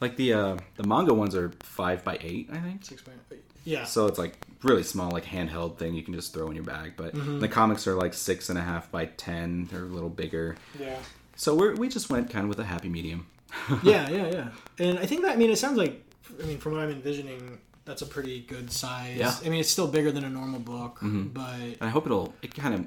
[0.00, 2.84] Like the uh, the manga ones are five by eight, I think.
[2.84, 3.44] Six by eight.
[3.64, 3.84] Yeah.
[3.84, 6.94] So it's like really small, like handheld thing you can just throw in your bag.
[6.96, 9.66] But the comics are like six and a half by ten.
[9.70, 10.56] They're a little bigger.
[10.78, 10.98] yeah.
[11.36, 13.26] So we are we just went kind of with a happy medium.
[13.82, 14.48] yeah, yeah, yeah.
[14.78, 16.02] And I think that I mean it sounds like
[16.42, 19.16] I mean from what I'm envisioning, that's a pretty good size.
[19.16, 19.28] Yeah.
[19.28, 19.46] Mm-hmm.
[19.46, 22.54] I mean it's still bigger than a normal book, but And I hope it'll it
[22.54, 22.86] kind of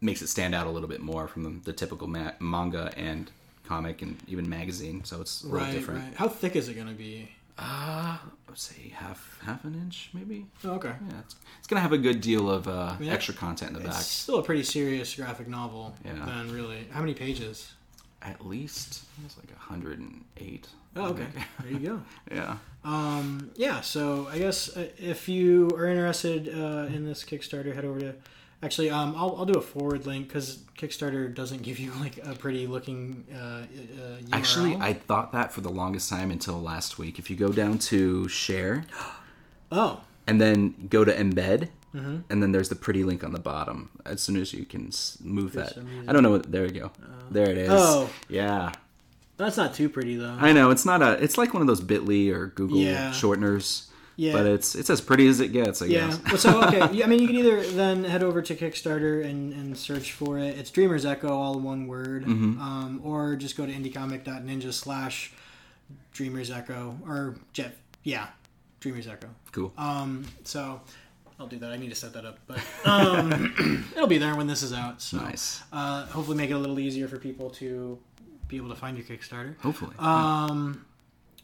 [0.00, 3.30] makes it stand out a little bit more from the, the typical ma- manga and
[3.64, 5.02] comic and even magazine.
[5.04, 6.00] So it's a little right, different.
[6.04, 6.14] right.
[6.14, 7.30] How thick is it gonna be?
[7.58, 8.18] Uh,
[8.48, 10.44] let's say half half an inch maybe.
[10.64, 10.88] Oh, okay.
[11.08, 13.88] Yeah, it's, it's gonna have a good deal of uh, mean, extra content in the
[13.88, 14.04] It's back.
[14.04, 15.94] still a pretty serious graphic novel.
[16.04, 16.22] Yeah.
[16.26, 17.72] Then really, how many pages?
[18.22, 20.68] At least it's like hundred and eight.
[20.96, 21.26] Oh, okay.
[21.62, 22.02] There you go.
[22.34, 22.56] Yeah.
[22.84, 27.84] Um, yeah, so I guess uh, if you are interested uh, in this Kickstarter, head
[27.84, 28.14] over to.
[28.62, 32.34] Actually, um, I'll, I'll do a forward link because Kickstarter doesn't give you like a
[32.34, 33.36] pretty looking uh,
[34.00, 34.16] uh.
[34.32, 37.18] Actually, I thought that for the longest time until last week.
[37.18, 38.84] If you go down to share
[39.72, 42.18] oh and then go to embed, Mm-hmm.
[42.28, 43.88] and then there's the pretty link on the bottom.
[44.04, 44.90] As soon as you can
[45.22, 46.32] move that, I don't know.
[46.32, 46.90] What, there we go.
[47.30, 47.70] there it is.
[47.72, 48.10] Oh.
[48.28, 48.72] yeah.
[49.36, 50.36] That's not too pretty though.
[50.38, 51.12] I know it's not a.
[51.22, 53.10] It's like one of those Bitly or Google Yeah.
[53.12, 53.86] shorteners.
[54.18, 54.32] Yeah.
[54.32, 55.82] But it's it's as pretty as it gets.
[55.82, 56.06] I yeah.
[56.08, 56.20] guess.
[56.24, 59.52] Well, so okay, yeah, I mean, you can either then head over to Kickstarter and,
[59.52, 60.56] and search for it.
[60.58, 62.58] It's Dreamer's Echo, all one word, Mm-hmm.
[62.60, 65.32] um, or just go to indiecomic.ninja slash
[66.12, 67.76] Dreamer's Echo or Jet.
[68.04, 68.28] Yeah,
[68.80, 69.28] Dreamer's Echo.
[69.52, 69.72] Cool.
[69.76, 70.80] Um, so
[71.38, 71.70] I'll do that.
[71.72, 75.02] I need to set that up, but um, it'll be there when this is out.
[75.02, 75.60] So nice.
[75.74, 77.98] uh, hopefully, make it a little easier for people to
[78.48, 79.58] be able to find your Kickstarter.
[79.60, 79.94] Hopefully.
[79.98, 80.84] Um,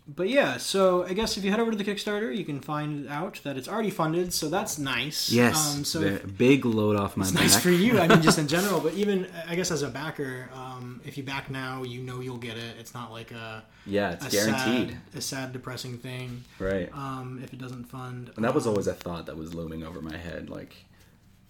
[0.08, 3.08] but yeah, so I guess if you head over to the Kickstarter, you can find
[3.08, 5.30] out that it's already funded, so that's nice.
[5.30, 5.76] yes.
[5.76, 7.42] Um, so if- big load off my it's back.
[7.42, 8.00] nice for you.
[8.00, 11.22] I mean, just in general, but even I guess as a backer, um, if you
[11.22, 12.76] back now, you know you'll get it.
[12.80, 14.90] It's not like a Yeah, it's a guaranteed.
[14.90, 16.42] sad, a sad, depressing thing.
[16.58, 16.90] Right.
[16.92, 20.02] Um, if it doesn't fund, And that was always a thought that was looming over
[20.02, 20.50] my head.
[20.50, 20.74] Like,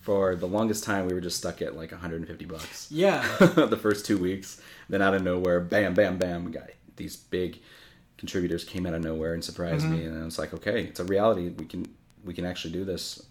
[0.01, 2.89] for the longest time, we were just stuck at like 150 bucks.
[2.91, 4.61] yeah, the first two weeks.
[4.93, 7.61] Then out of nowhere, bam, bam, bam, we got these big
[8.19, 11.05] contributors came out of nowhere and surprised me, and I was like, okay, it's a
[11.05, 11.49] reality.
[11.49, 11.87] We can
[12.23, 13.23] we can actually do this.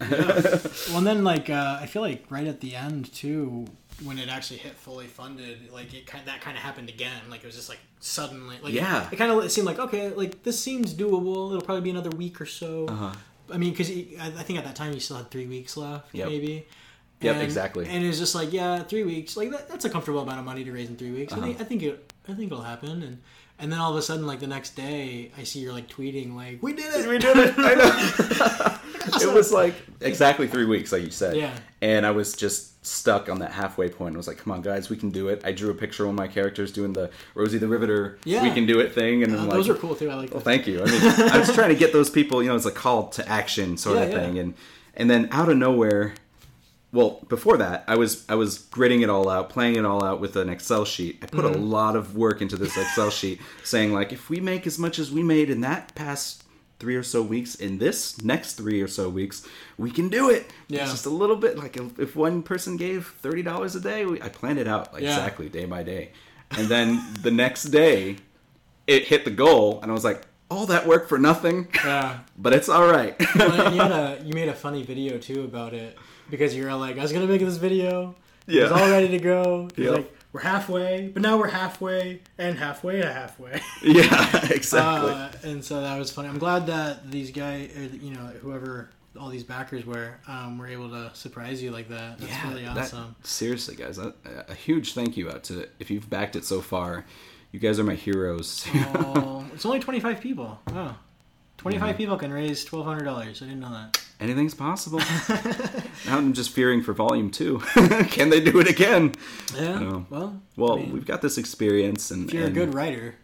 [0.88, 3.66] Well, and then like uh, I feel like right at the end too,
[4.02, 7.22] when it actually hit fully funded, like it kind that kind of happened again.
[7.30, 9.08] Like it was just like suddenly, like Yeah.
[9.12, 11.50] it kind of seemed like okay, like this seems doable.
[11.52, 12.86] It'll probably be another week or so.
[12.86, 13.12] Uh-huh.
[13.52, 16.12] I mean, because I I think at that time you still had three weeks left,
[16.12, 16.28] Yep.
[16.28, 16.66] maybe.
[17.22, 17.86] Yep, And- exactly.
[17.88, 19.36] And it's just like yeah, three weeks.
[19.36, 21.32] Like that, that's a comfortable amount of money to raise in three weeks.
[21.32, 21.46] I Uh-huh.
[21.46, 23.18] think I think it I think it'll happen and.
[23.58, 26.34] And then all of a sudden, like the next day, I see you're like tweeting,
[26.34, 27.08] like, "We did it!
[27.08, 27.54] we did it.
[27.58, 29.20] I know.
[29.30, 31.36] it was like exactly three weeks, like you said.
[31.36, 31.52] Yeah.
[31.80, 34.16] And I was just stuck on that halfway point.
[34.16, 36.08] I was like, "Come on, guys, we can do it." I drew a picture of
[36.08, 38.42] one of my characters doing the Rosie the Riveter, Yeah.
[38.42, 40.10] we can do it thing, and Uh, like, those are cool too.
[40.10, 40.44] I like Well, those.
[40.44, 40.82] thank you.
[40.82, 43.28] I mean, I was trying to get those people, you know, it's a call to
[43.28, 44.18] action sort Yeah, of yeah.
[44.18, 44.54] thing, and
[44.96, 46.14] and then out of nowhere,
[46.92, 50.20] well, before that, I was I was gritting it all out, playing it all out
[50.20, 51.18] with an Excel sheet.
[51.22, 51.62] I put a Mm-hmm.
[51.70, 55.10] lot of work into this Excel sheet, saying like, if we make as much as
[55.10, 56.44] we made in that past
[56.78, 59.46] three or so weeks, in this next three or so weeks,
[59.78, 60.50] we can do it.
[60.68, 60.82] Yeah.
[60.82, 64.20] It's just a little bit like if, one person gave thirty dollars a day, we,
[64.20, 64.98] I planned it out Yeah.
[65.10, 66.10] exactly day by day,
[66.50, 68.16] and then the next day
[68.86, 71.68] it hit the goal, and I was like, all that work for nothing.
[71.74, 72.18] Yeah.
[72.36, 73.14] But it's all right.
[73.36, 75.96] Well, you had a you made a funny video too about it
[76.32, 78.16] because you're like, I was gonna make this video.
[78.48, 78.76] It was Yeah.
[78.76, 79.68] all ready to go.
[79.76, 79.92] Yep.
[79.92, 83.60] like we're halfway, but now we're halfway and halfway to halfway.
[83.82, 85.12] yeah, exactly.
[85.12, 86.28] Uh, and so that was funny.
[86.28, 87.70] I'm glad that these guys,
[88.00, 88.88] you know, whoever
[89.20, 92.18] all these backers were, um, were able to surprise you like that.
[92.18, 93.14] That's yeah, really that- awesome.
[93.22, 94.14] seriously, guys, a,
[94.48, 97.04] a huge thank you out to if you've backed it so far.
[97.52, 98.66] You guys are my heroes.
[98.74, 100.58] oh, it's only 25 people.
[100.72, 100.96] Wow.
[101.62, 101.96] 25 Mm-hmm.
[101.96, 103.16] people can raise $1,200.
[103.18, 104.00] I didn't know that.
[104.20, 104.98] Anything's possible.
[106.06, 107.58] now I'm just fearing for volume two.
[108.10, 109.14] Can they do it again?
[109.56, 110.02] Yeah.
[110.10, 113.14] Well, Well, I mean, we've got this experience, and if you're and- a good writer.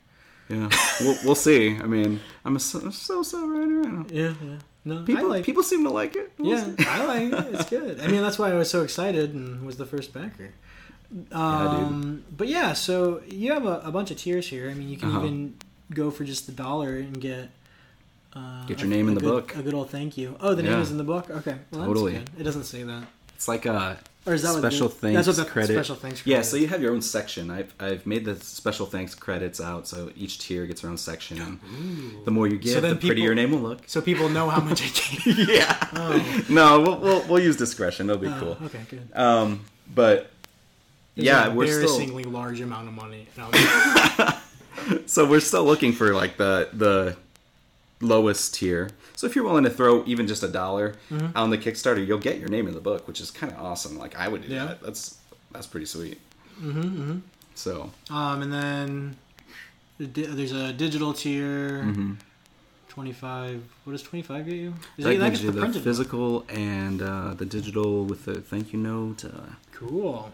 [0.49, 0.69] yeah,
[1.01, 1.77] we'll, we'll see.
[1.77, 4.05] I mean, I'm a so so so writer.
[4.13, 4.57] Yeah, yeah.
[4.85, 6.33] No, People like people seem to like it.
[6.39, 6.85] We'll Yeah, see.
[6.87, 7.55] I like it.
[7.55, 8.01] It's good.
[8.01, 10.51] I mean, that's why I was so excited and was the first backer.
[11.13, 11.33] dude.
[11.33, 14.71] Um, but yeah, so you have a, a bunch of tiers here.
[14.71, 15.19] I mean, you can Uh-huh.
[15.27, 15.57] even
[15.93, 17.51] go for just the dollar and get
[18.35, 19.57] uh, Get your a- name in the good- book.
[19.57, 20.37] A good old thank you.
[20.41, 20.81] Oh, the name Yeah.
[20.81, 21.29] is in the book.
[21.31, 22.13] Okay, well, Totally.
[22.15, 22.41] That's good.
[22.41, 23.05] It doesn't say that.
[23.35, 25.73] It's like a Or is that special the, thanks that's what the credit.
[25.75, 27.51] special thanks Yeah, credit so you have your own section.
[27.51, 31.41] I've I've made the special thanks credits out, so each tier gets their own section.
[31.41, 33.83] And the more you give, So the prettier your name will look.
[33.87, 35.49] so people know how much I gave.
[35.49, 35.77] yeah.
[35.95, 38.11] Oh, No, we'll, we'll we'll use discretion.
[38.11, 38.67] It'll be oh, cool.
[38.67, 39.09] okay, good.
[39.15, 39.65] Um,
[39.95, 40.31] but
[41.15, 43.29] There's yeah, we're still embarrassingly large amount of money.
[45.07, 47.17] So we're still looking for like the the
[48.01, 48.91] lowest tier.
[49.17, 51.37] So if you're willing to throw even just a dollar Mm-hmm.
[51.37, 53.99] on the Kickstarter, you'll get your name in the book, which is kind of awesome.
[53.99, 54.67] Like I would do Yeah.
[54.67, 54.83] that.
[54.83, 55.19] That's
[55.53, 56.19] that's pretty sweet.
[56.63, 57.19] Mm-hmm,
[57.55, 59.17] So Um, and then
[59.99, 61.83] there's a digital tier.
[61.85, 62.13] Mm-hmm.
[62.89, 63.63] Twenty-five.
[63.85, 64.75] What does twenty-five get you?
[64.97, 65.85] Is that that gives you the the printed one?
[65.85, 69.25] physical and uh, the digital with the thank you note.
[69.25, 69.31] Uh,
[69.73, 70.33] Cool.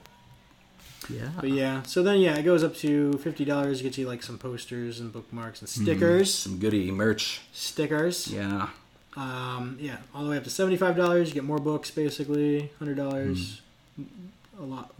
[1.08, 1.28] Yeah.
[1.40, 3.82] But yeah, so then yeah, it goes up to fifty dollars.
[3.82, 6.34] Gets you like some posters and bookmarks and stickers.
[6.34, 7.40] Some goody merch.
[7.52, 8.28] Stickers.
[8.28, 8.68] Yeah.
[9.16, 11.28] Um, yeah, all the way up to seventy-five dollars.
[11.28, 12.70] You get more books, basically.
[12.78, 13.60] Hundred dollars.
[14.00, 14.62] Mm-hmm.
[14.62, 14.94] A lot.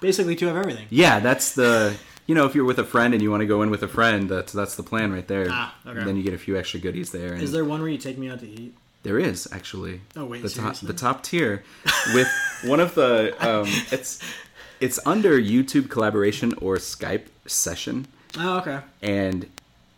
[0.00, 0.86] Basically, to have everything.
[0.90, 1.96] Yeah, that's the
[2.26, 3.88] you know if you're with a friend and you want to go in with a
[3.88, 5.48] friend, that's that's the plan right there.
[5.50, 6.04] Ah, okay.
[6.04, 7.32] Then you get a few extra goodies there.
[7.32, 8.74] And Is there one where you take me out to eat?
[9.04, 10.02] There is actually.
[10.16, 11.64] Oh, wait, the top the top tier
[12.12, 12.28] with
[12.64, 14.20] one of the um, it's
[14.80, 18.06] it's under YouTube collaboration or Skype session,
[18.38, 18.80] Oh, okay.
[19.02, 19.46] and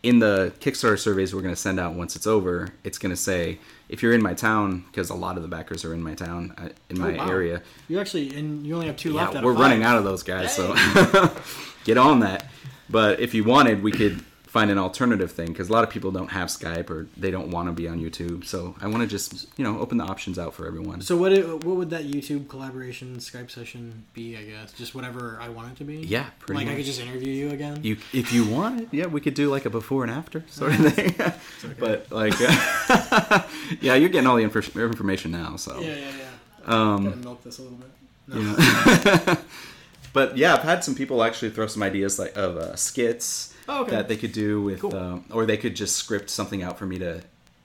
[0.03, 3.17] in the Kickstarter surveys we're going to send out once it's over, it's going to
[3.21, 3.59] say
[3.91, 6.55] if you're in my town because a lot of the backers are in my town
[6.57, 7.29] uh, in my Oh, wow.
[7.31, 7.63] area.
[7.89, 9.33] You actually, and you only have two left.
[9.35, 10.75] Yeah, out we're running out of those guys, so
[11.85, 12.47] get on that.
[12.89, 16.11] But if you wanted, we could find an alternative thing because a lot of people
[16.11, 18.45] don't have Skype or they don't want to be on YouTube.
[18.45, 21.01] So I want to just you know open the options out for everyone.
[21.03, 21.33] So what?
[21.33, 24.37] It, what would that YouTube collaboration Skype session be?
[24.37, 25.99] I guess just whatever I want it to be.
[25.99, 27.79] Yeah, pretty like I could just interview you again.
[27.85, 30.73] You, if you want it, yeah, we could do like a before and after sort
[30.79, 31.15] of thing.
[31.79, 33.43] But like, uh,
[33.81, 35.57] yeah, you're getting all the infor- information now.
[35.57, 36.95] So, yeah, yeah, yeah.
[36.95, 37.91] um, Gotta milk this a little bit.
[38.27, 38.57] No.
[38.59, 39.37] yeah.
[40.13, 43.83] but yeah, I've had some people actually throw some ideas like of uh, skits Oh,
[43.83, 43.93] okay.
[43.93, 44.97] that they could do with, Cool.
[44.97, 47.23] um, or they could just script something out for me to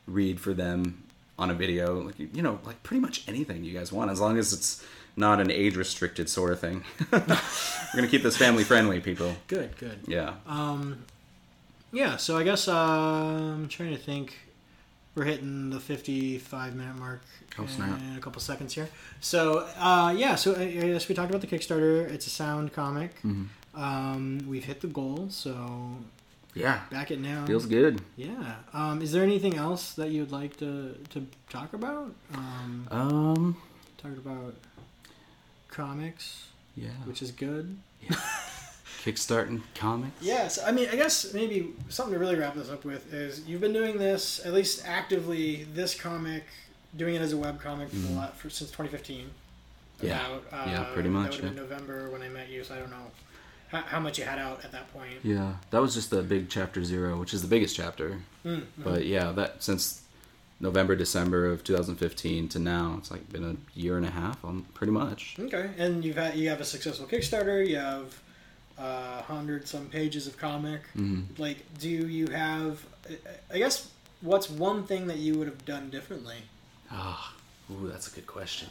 [0.08, 1.04] read for them
[1.40, 2.02] on a video.
[2.02, 4.86] Like you know, like pretty much anything you guys want, as long as it's
[5.18, 6.84] not an age restricted sort of thing.
[7.12, 7.20] We're
[7.96, 9.34] gonna keep this family friendly, people.
[9.48, 10.00] Good, good.
[10.08, 10.34] Yeah.
[10.48, 11.06] Um,
[11.92, 12.18] yeah.
[12.18, 14.38] So I guess uh, I'm trying to think.
[15.16, 17.22] We're hitting the 55 minute mark
[17.58, 17.98] Oh, snap.
[18.02, 18.90] in a couple seconds here.
[19.22, 20.36] So uh, yeah.
[20.36, 22.06] So I I guess we talked about the Kickstarter.
[22.12, 23.16] It's a sound comic.
[23.20, 23.46] Mm-hmm.
[23.76, 25.28] Um, we've hit the goal.
[25.30, 25.98] So
[26.54, 26.82] Yeah.
[26.90, 27.46] back it now.
[27.46, 28.02] Feels good.
[28.16, 28.56] Yeah.
[28.74, 32.14] Um, is there anything else that you'd like to to talk about?
[32.34, 33.58] Um, Um.
[33.98, 34.56] talked about
[35.70, 36.90] comics, Yeah.
[37.06, 37.78] which is good.
[39.04, 40.16] Kickstarting comics.
[40.22, 43.62] Yes, I mean, I guess maybe something to really wrap this up with is you've
[43.62, 45.66] been doing this at least actively.
[45.66, 46.44] This comic,
[46.96, 49.26] doing it as a web comic for, the la- for since 2015.
[50.00, 50.08] Mm-hmm.
[50.08, 50.26] Yeah.
[50.26, 51.76] About, uh, Yeah, pretty much, That would have been yeah.
[51.76, 53.12] November when I met you, so I don't know
[53.82, 55.20] how, much you had out at that point.
[55.24, 58.20] Yeah, that was just the big chapter zero, which is the biggest chapter.
[58.46, 60.02] Mm, But yeah, that since
[60.60, 64.66] November, December of 2015 to now, it's like been a year and a half, um,
[64.74, 65.36] pretty much.
[65.40, 67.68] Okay, and you've had you have a successful Kickstarter.
[67.68, 68.22] You have
[68.78, 70.82] uh, hundred some pages of comic.
[70.96, 71.38] Mhm.
[71.38, 72.86] Like, do you have?
[73.54, 73.90] I guess
[74.22, 76.38] what's one thing that you would have done differently?
[76.92, 77.34] Ah,
[77.72, 78.70] ooh, that's a good question.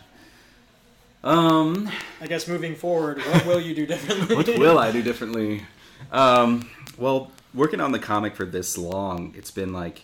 [1.24, 4.36] Um, I guess moving forward, what will you do differently?
[4.36, 5.62] what will I do differently?
[6.12, 6.68] Um,
[6.98, 10.02] well, working on the comic for this long, it's been like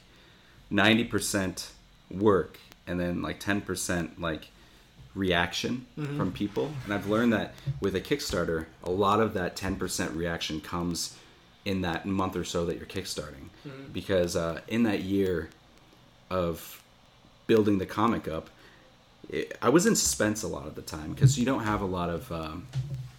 [0.72, 1.68] 90%
[2.10, 4.48] work and then like 10% like
[5.14, 6.70] reaction from people.
[6.84, 11.16] And I've learned that with a Kickstarter, a lot of that 10% reaction comes
[11.64, 13.50] in that month or so that you're kickstarting.
[13.92, 15.50] Because uh, in that year
[16.30, 16.82] of
[17.46, 18.48] building the comic up,
[19.32, 21.86] it, I was in suspense a lot of the time because you don't have a
[21.86, 22.66] lot of um,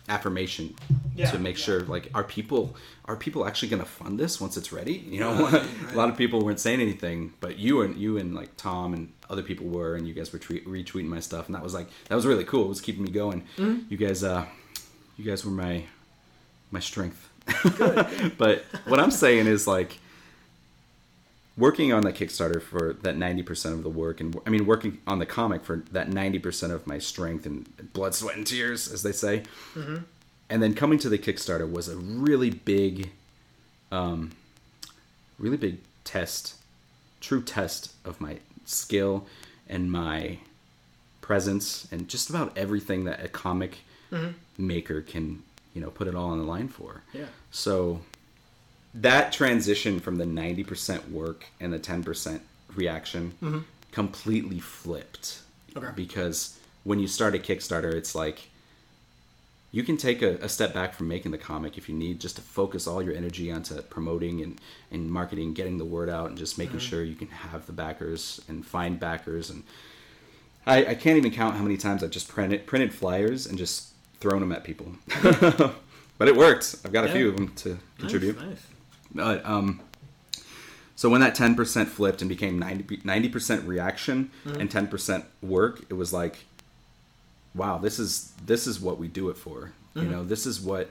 [0.09, 0.75] affirmation
[1.15, 1.63] Yeah, to make yeah.
[1.65, 4.93] sure like are people are people actually going to fund this once it's ready?
[4.93, 8.35] You know Right, a lot of people weren't saying anything but you and you and
[8.35, 11.55] like tom and other people were and you guys were tre- retweeting my stuff and
[11.55, 12.65] that was like that was really cool.
[12.65, 13.41] It was keeping me going.
[13.57, 13.85] Mm-hmm.
[13.89, 14.45] you guys uh
[15.17, 15.85] you guys were my
[16.71, 17.29] my strength.
[18.37, 19.97] But what i'm saying is like
[21.57, 25.19] working on that Kickstarter for that 90% of the work, and I mean, working on
[25.19, 29.11] the comic for that 90% of my strength and blood, sweat, and tears, as they
[29.11, 29.43] say.
[30.49, 33.11] And then coming to the Kickstarter was a really big,
[33.91, 34.31] um,
[35.39, 36.55] really big test,
[37.19, 39.25] true test of my skill
[39.69, 40.37] and my
[41.21, 43.79] presence and just about everything that a comic
[44.57, 45.43] maker can,
[45.73, 47.03] you know, put it all on the line for.
[47.13, 47.25] Yeah.
[47.51, 48.01] So
[48.93, 52.41] that transition from the 90% work and the 10%
[52.75, 53.59] reaction mm-hmm.
[53.91, 55.41] completely flipped.
[55.75, 55.89] Okay.
[55.95, 58.49] Because when you start a Kickstarter, it's like
[59.71, 62.35] you can take a, a step back from making the comic if you need, just
[62.35, 64.59] to focus all your energy onto promoting and,
[64.91, 66.89] and marketing, getting the word out, and just making mm-hmm.
[66.89, 69.49] sure you can have the backers and find backers.
[69.49, 69.63] And
[70.65, 73.93] I, I can't even count how many times I've just printed printed flyers and just
[74.19, 74.91] thrown them at people.
[76.17, 76.75] but it worked.
[76.83, 77.13] I've got a Yeah.
[77.13, 78.41] few of them to Nice, contribute.
[78.41, 78.65] nice.
[79.13, 79.81] But um,
[80.95, 84.61] so when that ten percent flipped and became 90 percent reaction Mm-hmm.
[84.61, 86.37] and ten percent work, it was like,
[87.55, 89.71] wow, this is this is what we do it for.
[89.93, 90.11] You Mm-hmm.
[90.11, 90.89] know, this is what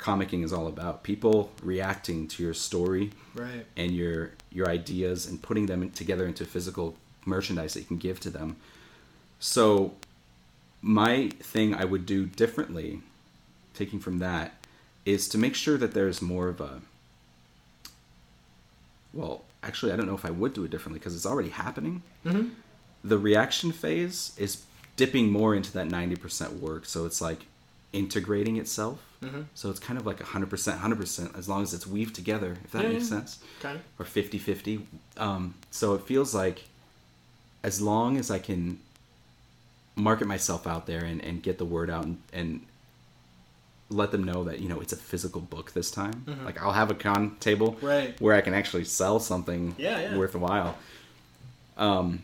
[0.00, 1.02] comicking is all about.
[1.04, 3.64] People reacting to your story Right.
[3.76, 6.96] and your your ideas and putting them together into physical
[7.26, 8.56] merchandise that you can give to them.
[9.38, 9.94] So
[10.82, 13.02] my thing I would do differently,
[13.74, 14.54] taking from that,
[15.04, 16.80] is to make sure that there's more of a.
[19.12, 22.02] Well, actually, I don't know if I would do it differently because it's already happening.
[22.24, 22.48] Mm-hmm.
[23.04, 24.62] The reaction phase is
[24.96, 27.46] dipping more into that ninety percent work, so it's like
[27.92, 28.98] integrating itself.
[29.22, 29.42] Mm-hmm.
[29.54, 32.84] So it's kind of like 100%, 100% as long as it's weaved together, if that
[32.84, 33.18] Yeah, makes yeah.
[33.18, 33.82] sense Kind of.
[33.98, 34.86] or 50 50.
[35.18, 36.62] Um, so it feels like
[37.62, 38.78] as long as I can
[39.96, 42.64] market myself out there and, and get the word out and, and
[43.90, 46.24] let them know that, you know, it's a physical book this time.
[46.44, 47.86] Like I'll have a con table Mm-hmm.
[47.86, 48.20] Right.
[48.20, 50.16] where I can actually sell something Yeah, yeah.
[50.16, 50.76] worthwhile.
[51.76, 52.22] Um,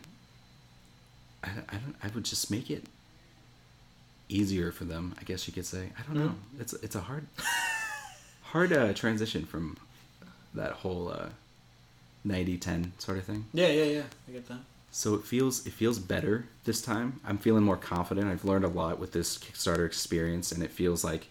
[1.43, 2.85] I, I, don't, I would just make it
[4.29, 5.89] easier for them, I guess you could say.
[5.97, 6.29] I don't know.
[6.31, 6.61] Mm-hmm.
[6.61, 7.27] It's, it's a hard,
[8.43, 9.77] hard uh, transition from
[10.53, 11.27] that whole uh,
[12.25, 13.45] 90-10 sort of thing.
[13.53, 14.03] Yeah, yeah, yeah.
[14.27, 14.59] I get that.
[14.91, 17.19] So it feels it feels better this time.
[17.25, 18.27] I'm feeling more confident.
[18.29, 21.27] I've learned a lot with this Kickstarter experience, and it feels like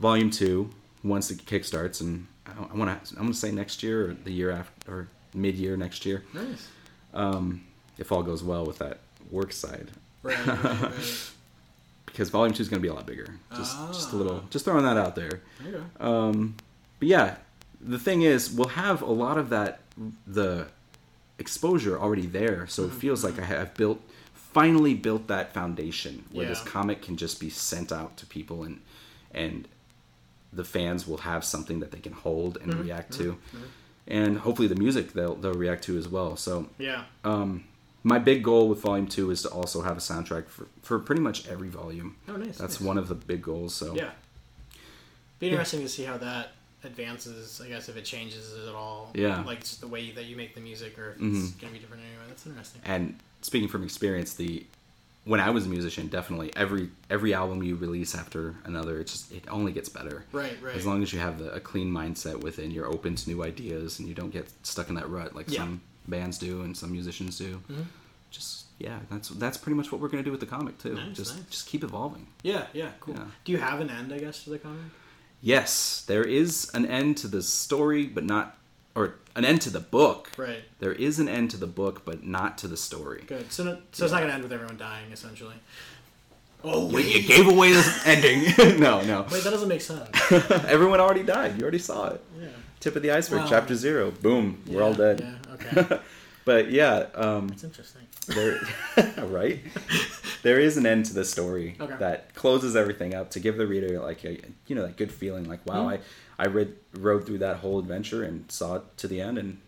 [0.00, 0.70] Volume Two
[1.04, 4.32] once it kickstarts, and I want to I want to say next year or the
[4.32, 6.68] year after or mid year next year, Nice.
[7.14, 7.64] um,
[7.98, 8.98] if all goes well with that
[9.30, 9.90] work side,
[10.22, 11.30] Right, right, right.
[12.06, 13.26] because Volume Two is going to be a lot bigger.
[13.56, 14.48] Just just a little Ah.
[14.50, 15.40] just throwing that out there.
[15.66, 15.82] Okay.
[16.00, 16.56] Um,
[16.98, 17.36] but yeah,
[17.80, 19.80] the thing is, we'll have a lot of that
[20.26, 20.66] the
[21.38, 22.96] exposure already there, so Mm-hmm.
[22.96, 24.00] it feels like I have built
[24.34, 28.80] finally built that foundation where this comic can just be sent out to people and
[29.32, 29.66] and
[30.52, 32.82] the fans will have something that they can hold and Mm-hmm.
[32.82, 33.38] react to,
[34.06, 36.36] and hopefully the music they'll they'll react to as well.
[36.36, 37.04] So Yeah.
[37.24, 37.64] um,
[38.02, 41.22] my big goal with Volume Two is to also have a soundtrack for, for pretty
[41.22, 42.16] much every volume.
[42.28, 42.58] Oh, nice.
[42.58, 42.86] That's nice.
[42.86, 43.74] one of the big goals.
[43.74, 44.10] So Yeah.
[45.38, 46.52] Be interesting to see how that
[46.84, 47.60] advances.
[47.64, 49.10] I guess if it changes at all.
[49.14, 49.42] Yeah.
[49.44, 51.60] Like just the way that you make the music, or if it's Mhm.
[51.60, 52.24] gonna be different anyway.
[52.28, 52.80] That's interesting.
[52.84, 54.64] and speaking from experience the
[55.24, 59.30] when i was a musician definitely every every album you release after another it just
[59.32, 60.56] it only gets better Right.
[60.62, 60.74] Right.
[60.74, 63.98] as long as you have the, a clean mindset within you're open to new ideas
[63.98, 65.58] and you don't get stuck in that rut like Yeah.
[65.60, 67.84] some bands do and some musicians do Mhm.
[68.30, 70.94] just yeah that's that's pretty much what we're going to do with the comic too
[70.94, 71.46] Nice, just nice.
[71.50, 72.66] just keep evolving Yeah.
[72.72, 72.90] Yeah.
[73.00, 73.14] Cool.
[73.14, 73.26] Yeah.
[73.44, 74.12] Do you have an end?
[74.12, 74.80] I guess to the comic.
[75.40, 78.56] yes there is an end to the story but not
[78.94, 80.62] or an end to the book Right.
[80.78, 83.50] there is an end to the book but not to the story Good.
[83.52, 85.54] So, no, so it's not gonna end with everyone dying, essentially.
[86.64, 87.26] Oh Wait, you wait.
[87.26, 90.08] gave away the ending no no Wait, that doesn't make sense.
[90.66, 91.56] Everyone already died.
[91.56, 92.20] You already saw it.
[92.40, 92.48] Yeah.
[92.80, 93.46] Tip of the iceberg, Wow.
[93.48, 94.10] chapter zero.
[94.10, 94.62] Boom.
[94.66, 95.20] We're all dead.
[95.20, 95.54] Yeah.
[95.54, 95.98] Okay.
[96.44, 98.02] but yeah, um, That's interesting.
[98.28, 98.60] there,
[99.26, 99.60] right?
[100.42, 101.94] There is an end to the story Okay.
[102.00, 105.48] that closes everything up to give the reader like a you know that good feeling,
[105.48, 105.92] like wow, Mhm.
[105.94, 106.00] I
[106.38, 109.58] I read rode through that whole adventure and saw it to the end, and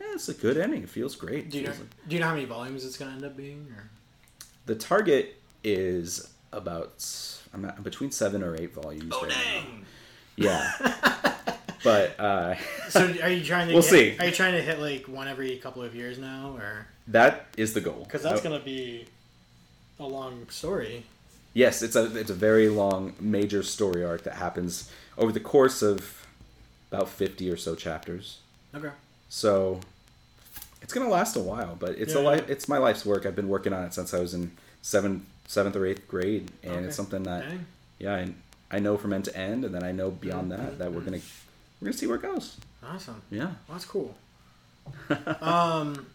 [0.00, 0.82] yeah, it's a good ending.
[0.82, 1.50] It feels great.
[1.50, 1.70] Do you know?
[1.70, 3.66] Like- Do you know how many volumes it's gonna end up being?
[3.76, 3.88] Or
[4.66, 7.04] the target is about
[7.54, 9.12] I'm at, between seven or eight volumes.
[9.14, 9.42] Oh right now.
[9.62, 9.86] dang!
[10.36, 10.72] Yeah.
[11.84, 12.54] but uh,
[12.88, 13.74] So are you trying to?
[13.74, 14.16] We'll get- see.
[14.18, 17.74] Are you trying to hit like one every couple of years now, or that is
[17.74, 18.02] the goal.
[18.04, 19.06] because that's Uh, gonna be
[20.00, 21.04] a long story?
[21.54, 25.82] Yes, it's a it's a very long major story arc that happens over the course
[25.82, 26.26] of
[26.90, 28.38] about fifty or so chapters.
[28.74, 28.90] Okay.
[29.28, 29.80] So
[30.82, 32.28] it's gonna last a while, but it's Yeah, a yeah.
[32.28, 32.50] life.
[32.50, 33.26] It's my life's work.
[33.26, 34.52] I've been working on it since I was in
[34.82, 36.84] seventh seventh or eighth grade, and Okay.
[36.86, 37.66] it's something that Dang.
[37.98, 38.32] yeah, I,
[38.70, 40.62] I know from end to end, and then I know beyond Mm-hmm.
[40.64, 41.20] that that we're gonna
[41.80, 42.56] we're gonna see where it goes.
[42.84, 43.22] Awesome.
[43.30, 43.44] Yeah.
[43.46, 44.14] Well, that's cool.
[45.40, 46.06] um,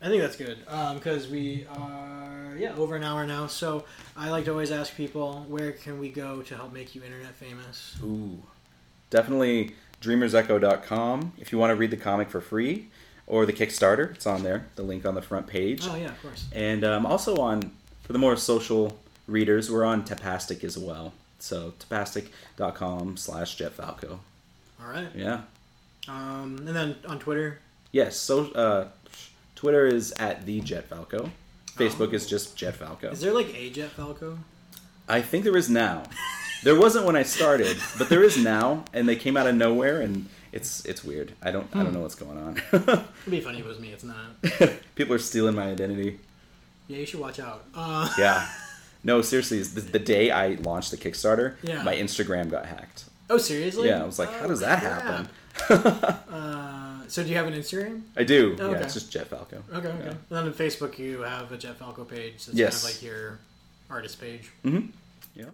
[0.00, 0.58] I think that's good
[0.94, 3.46] because we are yeah over an hour now.
[3.46, 3.84] So
[4.16, 7.34] I like to always ask people where can we go to help make you internet
[7.34, 7.96] famous.
[8.02, 8.42] Ooh,
[9.10, 12.88] definitely dreamersecho.com if you want to read the comic for free,
[13.26, 14.14] or the Kickstarter.
[14.14, 14.66] It's on there.
[14.76, 15.86] The link on the front page.
[15.88, 16.46] Oh yeah, of course.
[16.52, 17.72] And um, also on,
[18.02, 21.12] for the more social readers, we're on Tapastic as well.
[21.38, 24.18] So tapastic.com slash Jet jetfalco.
[24.80, 25.08] All right.
[25.14, 25.42] Yeah.
[26.08, 27.58] Um, and then on Twitter.
[27.92, 28.88] Yes, so uh,
[29.56, 31.30] Twitter is at the Jet Falco.
[31.76, 33.10] Facebook is just Jet Falco.
[33.10, 34.38] Is there like a Jet Falco?
[35.08, 36.04] I think there is now.
[36.62, 40.00] There wasn't when I started, but there is now, and they came out of nowhere,
[40.00, 41.32] and it's it's weird.
[41.42, 42.62] I don't I don't know what's going on.
[42.72, 43.90] It'd be funny if it was me.
[43.90, 44.72] It's not.
[44.94, 46.18] People are stealing my identity.
[46.88, 47.64] Yeah, you should watch out.
[47.74, 48.48] Uh, Yeah.
[49.04, 51.82] No, seriously, the, the day I launched the Kickstarter, Yeah.
[51.84, 53.04] my Instagram got hacked.
[53.30, 53.88] Oh, seriously?
[53.88, 55.02] Yeah, I was like, how Oh, does that crap.
[55.02, 55.28] happen?
[56.34, 58.02] Uh, so do you have an Instagram?
[58.16, 58.56] I do.
[58.58, 58.84] Oh, Yeah, okay.
[58.84, 59.62] it's just Jet Falco.
[59.72, 59.98] Okay, okay.
[60.04, 60.10] Yeah.
[60.10, 62.34] And then on Facebook, you have a Jet Falco page.
[62.38, 62.82] So it's Yes.
[62.82, 63.38] kind of like your
[63.90, 64.50] artist page.
[64.62, 64.86] Hmm.
[65.34, 65.46] Yeah.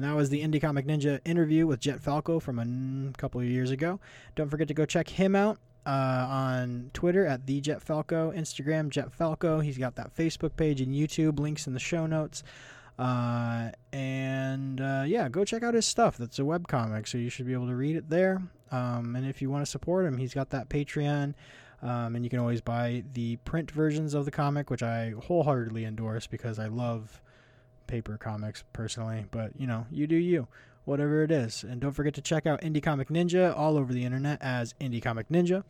[0.00, 3.38] And that was the Indie Comic Ninja interview with Jet Falco from a n- couple
[3.38, 4.00] of years ago.
[4.34, 5.90] Don't forget to go check him out uh,
[6.26, 9.60] on Twitter at the Jet Falco, Instagram Jet Falco.
[9.60, 12.42] He's got that Facebook page and YouTube links in the show notes.
[12.98, 16.16] Uh, and uh, yeah, go check out his stuff.
[16.16, 18.40] That's a webcomic, so you should be able to read it there.
[18.70, 21.34] Um, and if you want to support him, he's got that Patreon.
[21.82, 25.84] Um, and you can always buy the print versions of the comic, which I wholeheartedly
[25.84, 27.20] endorse because I love
[27.90, 30.48] paper comics personally, but you know, you do you,
[30.84, 31.64] whatever it is.
[31.64, 35.02] And don't forget to check out Indie Comic Ninja all over the internet as Indie
[35.02, 35.64] Comic Ninja.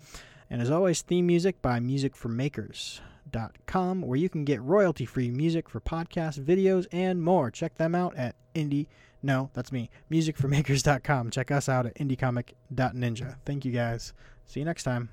[0.50, 5.80] And as always, theme music by musicformakers.com, where you can get royalty free music for
[5.80, 7.50] podcasts, videos, and more.
[7.50, 8.88] Check them out at indie.
[9.22, 9.88] No, that's me.
[10.10, 11.30] Musicformakers.com.
[11.30, 13.36] Check us out at indiecomic.ninja.
[13.46, 14.12] Thank you guys.
[14.44, 15.08] See you next time.